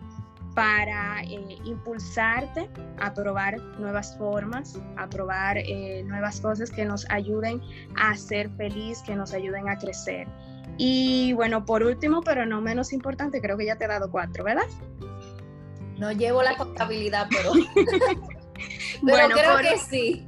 para 0.55 1.23
eh, 1.25 1.59
impulsarte 1.67 2.71
a 3.01 3.13
probar 3.13 3.61
nuevas 3.79 4.17
formas, 4.17 4.81
a 4.97 5.11
probar 5.11 5.59
eh, 5.59 6.03
nuevas 6.05 6.41
cosas 6.41 6.71
que 6.71 6.87
nos 6.87 7.05
ayuden 7.11 7.61
a 7.97 8.17
ser 8.17 8.49
feliz, 8.57 9.03
que 9.03 9.15
nos 9.15 9.35
ayuden 9.35 9.69
a 9.69 9.77
crecer. 9.77 10.27
Y 10.79 11.35
bueno, 11.35 11.67
por 11.67 11.83
último, 11.83 12.23
pero 12.23 12.47
no 12.47 12.63
menos 12.63 12.95
importante, 12.95 13.43
creo 13.43 13.59
que 13.59 13.67
ya 13.67 13.77
te 13.77 13.85
he 13.85 13.89
dado 13.89 14.11
cuatro, 14.11 14.43
¿verdad? 14.43 14.65
No 15.99 16.13
llevo 16.13 16.43
la 16.43 16.57
contabilidad, 16.57 17.29
pero, 17.29 17.53
pero 19.05 19.29
creo 19.35 19.59
que 19.59 19.79
sí. 19.79 20.27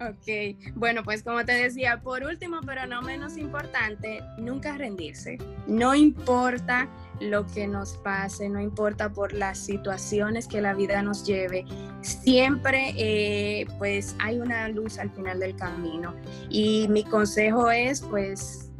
Ok, 0.00 0.56
bueno, 0.76 1.02
pues 1.02 1.24
como 1.24 1.44
te 1.44 1.52
decía, 1.52 2.00
por 2.00 2.22
último, 2.22 2.60
pero 2.64 2.86
no 2.86 3.02
menos 3.02 3.36
importante, 3.36 4.20
nunca 4.38 4.78
rendirse. 4.78 5.38
No 5.66 5.92
importa 5.92 6.88
lo 7.20 7.44
que 7.46 7.66
nos 7.66 7.94
pase, 7.96 8.48
no 8.48 8.60
importa 8.60 9.12
por 9.12 9.32
las 9.32 9.58
situaciones 9.58 10.46
que 10.46 10.60
la 10.60 10.74
vida 10.74 11.02
nos 11.02 11.26
lleve, 11.26 11.64
siempre 12.02 12.94
eh, 12.96 13.66
pues 13.78 14.14
hay 14.20 14.38
una 14.38 14.68
luz 14.68 14.98
al 14.98 15.10
final 15.10 15.40
del 15.40 15.56
camino. 15.56 16.14
Y 16.48 16.86
mi 16.88 17.02
consejo 17.02 17.68
es 17.72 18.00
pues, 18.02 18.70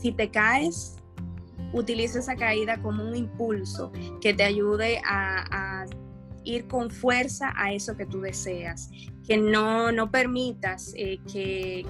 si 0.00 0.12
te 0.12 0.30
caes, 0.30 0.98
utiliza 1.72 2.20
esa 2.20 2.36
caída 2.36 2.80
como 2.80 3.02
un 3.04 3.16
impulso 3.16 3.90
que 4.20 4.34
te 4.34 4.44
ayude 4.44 5.02
a, 5.04 5.82
a 5.82 5.86
ir 6.44 6.66
con 6.66 6.90
fuerza 6.90 7.52
a 7.56 7.72
eso 7.72 7.96
que 7.96 8.06
tú 8.06 8.20
deseas, 8.20 8.90
que 9.26 9.36
no, 9.36 9.92
no 9.92 10.10
permitas 10.10 10.92
eh, 10.96 11.18
que 11.30 11.84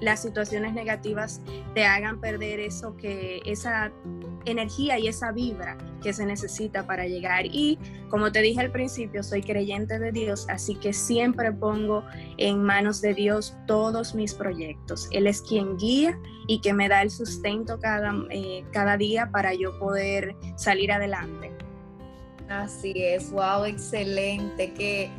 las 0.00 0.22
situaciones 0.22 0.74
negativas 0.74 1.40
te 1.74 1.84
hagan 1.84 2.20
perder 2.20 2.60
eso 2.60 2.96
que 2.96 3.40
esa 3.46 3.92
energía 4.44 4.98
y 4.98 5.08
esa 5.08 5.32
vibra 5.32 5.78
que 6.02 6.12
se 6.12 6.26
necesita 6.26 6.86
para 6.86 7.06
llegar. 7.06 7.46
Y 7.46 7.78
como 8.10 8.30
te 8.30 8.42
dije 8.42 8.60
al 8.60 8.70
principio, 8.70 9.22
soy 9.22 9.42
creyente 9.42 9.98
de 9.98 10.12
Dios, 10.12 10.46
así 10.50 10.74
que 10.74 10.92
siempre 10.92 11.52
pongo 11.52 12.04
en 12.36 12.62
manos 12.62 13.00
de 13.00 13.14
Dios 13.14 13.56
todos 13.66 14.14
mis 14.14 14.34
proyectos. 14.34 15.08
Él 15.12 15.26
es 15.26 15.40
quien 15.40 15.76
guía 15.78 16.18
y 16.46 16.60
que 16.60 16.74
me 16.74 16.88
da 16.88 17.02
el 17.02 17.10
sustento 17.10 17.80
cada, 17.80 18.12
eh, 18.30 18.64
cada 18.72 18.96
día 18.96 19.30
para 19.30 19.54
yo 19.54 19.78
poder 19.78 20.36
salir 20.56 20.92
adelante. 20.92 21.63
Así 22.48 22.92
es, 22.96 23.30
wow, 23.30 23.64
excelente, 23.64 24.72
qué, 24.74 25.10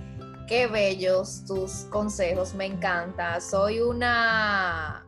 qué 0.47 0.67
bellos 0.67 1.43
tus 1.45 1.85
consejos, 1.89 2.53
me 2.53 2.65
encanta. 2.65 3.41
Soy 3.41 3.79
una, 3.79 5.05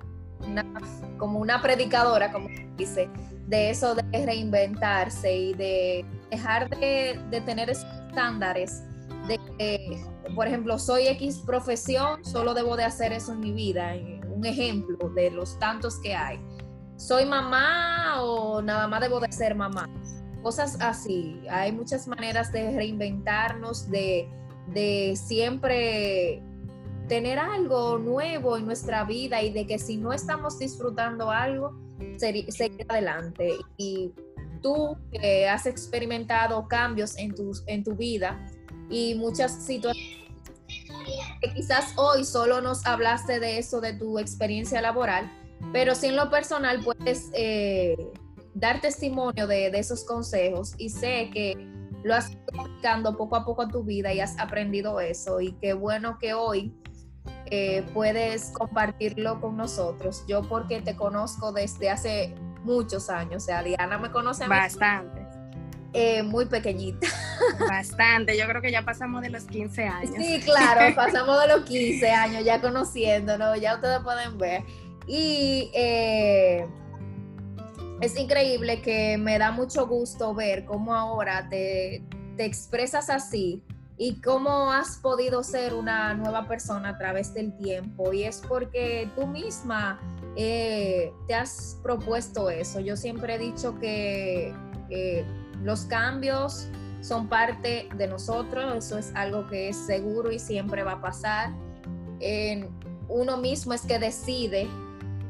como 1.17 1.39
una 1.39 1.61
predicadora, 1.61 2.31
como 2.31 2.49
dice, 2.75 3.09
de 3.47 3.69
eso 3.69 3.95
de 3.95 4.25
reinventarse 4.25 5.35
y 5.35 5.53
de 5.53 6.05
dejar 6.31 6.69
de, 6.69 7.19
tener 7.45 7.69
estándares 7.69 8.83
de 9.27 9.39
que, 9.57 10.03
por 10.35 10.47
ejemplo, 10.47 10.77
soy 10.79 11.07
X 11.07 11.43
profesión, 11.45 12.23
solo 12.25 12.53
debo 12.53 12.75
de 12.75 12.83
hacer 12.83 13.13
eso 13.13 13.33
en 13.33 13.39
mi 13.39 13.51
vida. 13.51 13.93
Un 14.29 14.45
ejemplo 14.45 15.09
de 15.09 15.31
los 15.31 15.57
tantos 15.59 15.99
que 16.01 16.15
hay. 16.15 16.39
¿Soy 16.95 17.25
mamá 17.25 18.21
o 18.21 18.61
nada 18.61 18.87
más 18.87 19.01
debo 19.01 19.19
de 19.19 19.31
ser 19.31 19.55
mamá? 19.55 19.87
Cosas 20.41 20.77
así. 20.79 21.41
Hay 21.49 21.71
muchas 21.71 22.07
maneras 22.07 22.51
de 22.51 22.71
reinventarnos, 22.71 23.89
de, 23.89 24.29
siempre 25.15 26.41
tener 27.07 27.39
algo 27.39 27.97
nuevo 27.97 28.57
en 28.57 28.65
nuestra 28.65 29.05
vida 29.05 29.41
y 29.41 29.51
de 29.51 29.65
que 29.65 29.79
si 29.79 29.97
no 29.97 30.11
estamos 30.11 30.59
disfrutando 30.59 31.31
algo, 31.31 31.73
seguir 32.17 32.85
adelante. 32.89 33.53
Y 33.77 34.11
tú 34.61 34.97
que 35.11 35.47
has 35.47 35.65
experimentado 35.65 36.67
cambios 36.67 37.17
en 37.17 37.33
tu, 37.33 37.51
en 37.67 37.83
tu 37.83 37.95
vida 37.95 38.37
y 38.89 39.15
muchas 39.15 39.65
situaciones 39.65 40.17
que 41.41 41.53
quizás 41.53 41.93
hoy 41.95 42.25
solo 42.25 42.61
nos 42.61 42.85
hablaste 42.85 43.39
de 43.39 43.57
eso, 43.59 43.81
de 43.81 43.93
tu 43.93 44.19
experiencia 44.19 44.81
laboral, 44.81 45.31
pero 45.71 45.95
si 45.95 46.07
en 46.07 46.15
lo 46.15 46.29
personal 46.29 46.83
puedes... 46.83 47.29
Eh, 47.33 47.95
dar 48.59 48.81
testimonio 48.81 49.47
de, 49.47 49.67
esos 49.67 50.03
consejos 50.03 50.73
y 50.77 50.89
sé 50.89 51.29
que 51.31 51.55
lo 52.03 52.15
has 52.15 52.31
ido 52.31 52.41
aplicando 52.59 53.15
poco 53.15 53.35
a 53.35 53.45
poco 53.45 53.63
a 53.63 53.67
tu 53.67 53.83
vida 53.83 54.13
y 54.13 54.19
has 54.19 54.37
aprendido 54.39 54.99
eso 54.99 55.39
y 55.41 55.51
qué 55.53 55.73
bueno 55.73 56.17
que 56.19 56.33
hoy 56.33 56.73
eh, 57.47 57.83
puedes 57.93 58.51
compartirlo 58.51 59.39
con 59.41 59.57
nosotros. 59.57 60.23
Yo 60.27 60.41
porque 60.43 60.81
te 60.81 60.95
conozco 60.95 61.51
desde 61.51 61.89
hace 61.89 62.35
muchos 62.63 63.09
años, 63.09 63.43
o 63.43 63.45
sea, 63.45 63.63
Diana 63.63 63.97
me 63.97 64.11
conoce 64.11 64.47
bastante. 64.47 65.25
Eh, 65.93 66.23
muy 66.23 66.45
pequeñita. 66.45 67.07
Bastante, 67.59 68.37
yo 68.37 68.45
creo 68.47 68.61
que 68.61 68.71
ya 68.71 68.83
pasamos 68.83 69.21
de 69.21 69.29
los 69.29 69.45
15 69.45 69.83
años. 69.83 70.15
Sí, 70.17 70.41
claro, 70.41 70.81
pasamos 70.95 71.39
de 71.41 71.47
los 71.47 71.63
15 71.65 72.09
años 72.09 72.43
ya 72.43 72.59
conociéndonos, 72.59 73.59
ya 73.59 73.75
ustedes 73.75 73.99
pueden 74.01 74.37
ver. 74.37 74.63
Y 75.07 75.71
eh, 75.73 76.67
es 78.01 78.17
increíble 78.17 78.81
que 78.81 79.17
me 79.17 79.39
da 79.39 79.51
mucho 79.51 79.87
gusto 79.87 80.33
ver 80.33 80.65
cómo 80.65 80.93
ahora 80.93 81.47
te, 81.49 82.03
expresas 82.37 83.09
así 83.09 83.63
y 83.97 84.21
cómo 84.21 84.71
has 84.71 84.97
podido 84.97 85.41
ser 85.41 85.73
una 85.73 86.13
nueva 86.13 86.47
persona 86.47 86.89
a 86.89 86.97
través 86.99 87.33
del 87.33 87.57
tiempo. 87.57 88.13
Y 88.13 88.23
es 88.25 88.43
porque 88.47 89.09
tú 89.15 89.25
misma 89.25 89.99
eh, 90.35 91.11
te 91.27 91.33
has 91.33 91.79
propuesto 91.81 92.51
eso. 92.51 92.79
Yo 92.79 92.95
siempre 92.95 93.35
he 93.35 93.39
dicho 93.39 93.79
que 93.79 94.53
los 95.63 95.85
cambios 95.85 96.69
son 97.01 97.27
parte 97.27 97.89
de 97.95 98.07
nosotros, 98.07 98.75
eso 98.75 98.99
es 98.99 99.11
algo 99.15 99.47
que 99.47 99.69
es 99.69 99.75
seguro 99.75 100.31
y 100.31 100.37
siempre 100.37 100.83
va 100.83 100.93
a 100.93 101.01
pasar. 101.01 101.51
uno 103.09 103.37
mismo 103.37 103.73
es 103.73 103.81
que 103.81 103.97
decide 103.97 104.67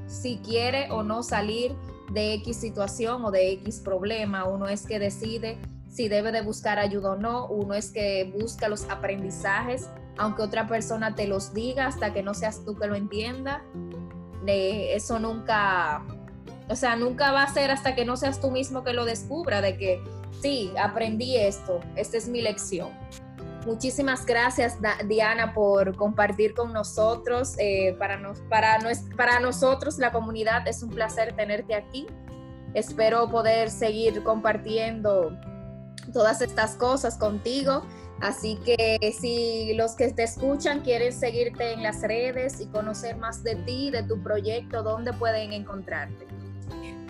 si 0.08 0.40
quiere 0.40 0.92
o 0.92 1.04
no 1.04 1.24
salir 1.24 1.74
de 2.12 2.34
X 2.36 2.58
situación 2.58 3.26
o 3.26 3.32
de 3.32 3.52
X 3.54 3.80
problema, 3.80 4.46
uno 4.46 4.68
es 4.68 4.86
que 4.86 5.00
decide 5.00 5.58
si 5.90 6.10
debe 6.10 6.32
de 6.32 6.42
buscar 6.42 6.80
ayuda 6.80 7.14
o 7.14 7.16
no, 7.16 7.48
uno 7.48 7.74
es 7.74 7.92
que 7.92 8.32
busca 8.40 8.70
los 8.70 8.90
aprendizajes, 8.90 9.90
aunque 10.18 10.44
otra 10.44 10.68
persona 10.68 11.16
te 11.16 11.28
los 11.28 11.54
diga 11.54 11.88
hasta 11.88 12.14
que 12.14 12.24
no 12.24 12.34
seas 12.34 12.64
tú 12.66 12.76
que 12.78 12.88
lo 12.88 12.96
entienda, 12.96 13.64
eso 14.46 15.20
nunca, 15.20 16.04
o 16.70 16.76
sea, 16.76 16.96
nunca 16.96 17.32
va 17.32 17.44
a 17.44 17.54
ser 17.54 17.72
hasta 17.72 17.96
que 17.96 18.06
no 18.06 18.16
seas 18.16 18.40
tú 18.40 18.52
mismo 18.52 18.84
que 18.84 18.94
lo 18.94 19.06
descubra, 19.06 19.62
de 19.62 19.78
que 19.78 20.02
sí, 20.42 20.72
aprendí 20.80 21.36
esto, 21.36 21.80
esta 21.96 22.18
es 22.18 22.28
mi 22.28 22.42
lección. 22.42 22.90
Muchísimas 23.68 24.26
gracias, 24.26 24.78
Diana, 25.08 25.54
por 25.54 25.98
compartir 25.98 26.54
con 26.54 26.72
nosotros. 26.72 27.56
Eh, 27.60 27.98
para, 28.00 28.16
nos, 28.16 28.40
para, 28.40 28.80
para 29.18 29.42
nosotros, 29.42 30.00
la 30.00 30.14
comunidad, 30.14 30.66
es 30.70 30.82
un 30.84 30.90
placer 30.90 31.36
tenerte 31.36 31.76
aquí. 31.76 32.08
Espero 32.74 33.30
poder 33.30 33.70
seguir 33.70 34.24
compartiendo 34.24 35.38
todas 36.14 36.42
estas 36.42 36.76
cosas 36.76 37.18
contigo. 37.18 37.86
Así 38.22 38.58
que 38.64 38.98
si 39.20 39.74
los 39.74 39.98
que 39.98 40.14
te 40.14 40.24
escuchan 40.24 40.80
quieren 40.80 41.12
seguirte 41.12 41.74
en 41.74 41.84
las 41.84 42.02
redes 42.02 42.62
y 42.62 42.68
conocer 42.68 43.18
más 43.18 43.44
de 43.44 43.58
ti, 43.58 43.92
de 43.92 44.02
tu 44.04 44.24
proyecto, 44.24 44.82
¿dónde 44.82 45.12
pueden 45.12 45.52
encontrarte? 45.52 46.26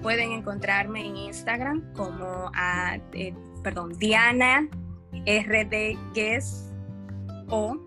Pueden 0.01 0.31
encontrarme 0.31 1.05
en 1.05 1.17
Instagram 1.17 1.93
como, 1.93 2.49
a, 2.55 2.97
eh, 3.13 3.35
perdón, 3.61 3.93
Diana 3.99 4.67
RD 5.25 5.97
o 7.49 7.77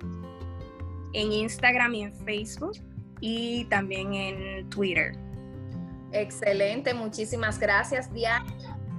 en 1.13 1.33
Instagram 1.33 1.95
y 1.95 2.03
en 2.03 2.15
Facebook 2.25 2.73
y 3.21 3.65
también 3.67 4.15
en 4.15 4.69
Twitter. 4.71 5.13
Excelente, 6.13 6.95
muchísimas 6.95 7.59
gracias 7.59 8.13
Diana. 8.13 8.47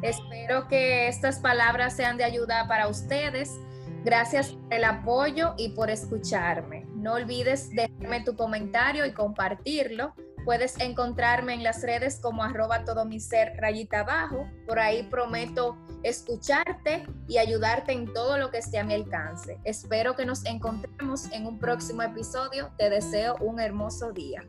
Espero 0.02 0.68
que 0.68 1.08
estas 1.08 1.40
palabras 1.40 1.96
sean 1.96 2.18
de 2.18 2.24
ayuda 2.24 2.68
para 2.68 2.88
ustedes. 2.88 3.60
Gracias 4.04 4.54
por 4.54 4.74
el 4.74 4.84
apoyo 4.84 5.54
y 5.58 5.70
por 5.70 5.92
escucharme. 5.92 6.86
No 6.96 7.14
olvides 7.14 7.70
dejarme 7.70 8.24
tu 8.24 8.36
comentario 8.36 9.06
y 9.06 9.14
compartirlo. 9.14 10.16
Puedes 10.46 10.80
encontrarme 10.80 11.54
en 11.54 11.64
las 11.64 11.84
redes 11.84 12.20
como 12.20 12.44
arroba 12.44 12.84
todo 12.84 13.06
mi 13.06 13.20
ser 13.20 13.54
rayita 13.58 14.00
abajo. 14.00 14.50
Por 14.68 14.80
ahí 14.80 15.04
prometo 15.04 15.78
escucharte 16.04 17.06
y 17.28 17.38
ayudarte 17.38 17.92
en 17.92 18.12
todo 18.12 18.38
lo 18.38 18.50
que 18.50 18.58
esté 18.58 18.80
a 18.80 18.84
mi 18.84 18.94
alcance. 18.96 19.60
Espero 19.64 20.16
que 20.16 20.26
nos 20.26 20.46
encontremos 20.46 21.32
en 21.32 21.46
un 21.46 21.60
próximo 21.60 22.02
episodio. 22.02 22.72
Te 22.78 22.90
deseo 22.90 23.36
un 23.40 23.60
hermoso 23.60 24.12
día. 24.12 24.44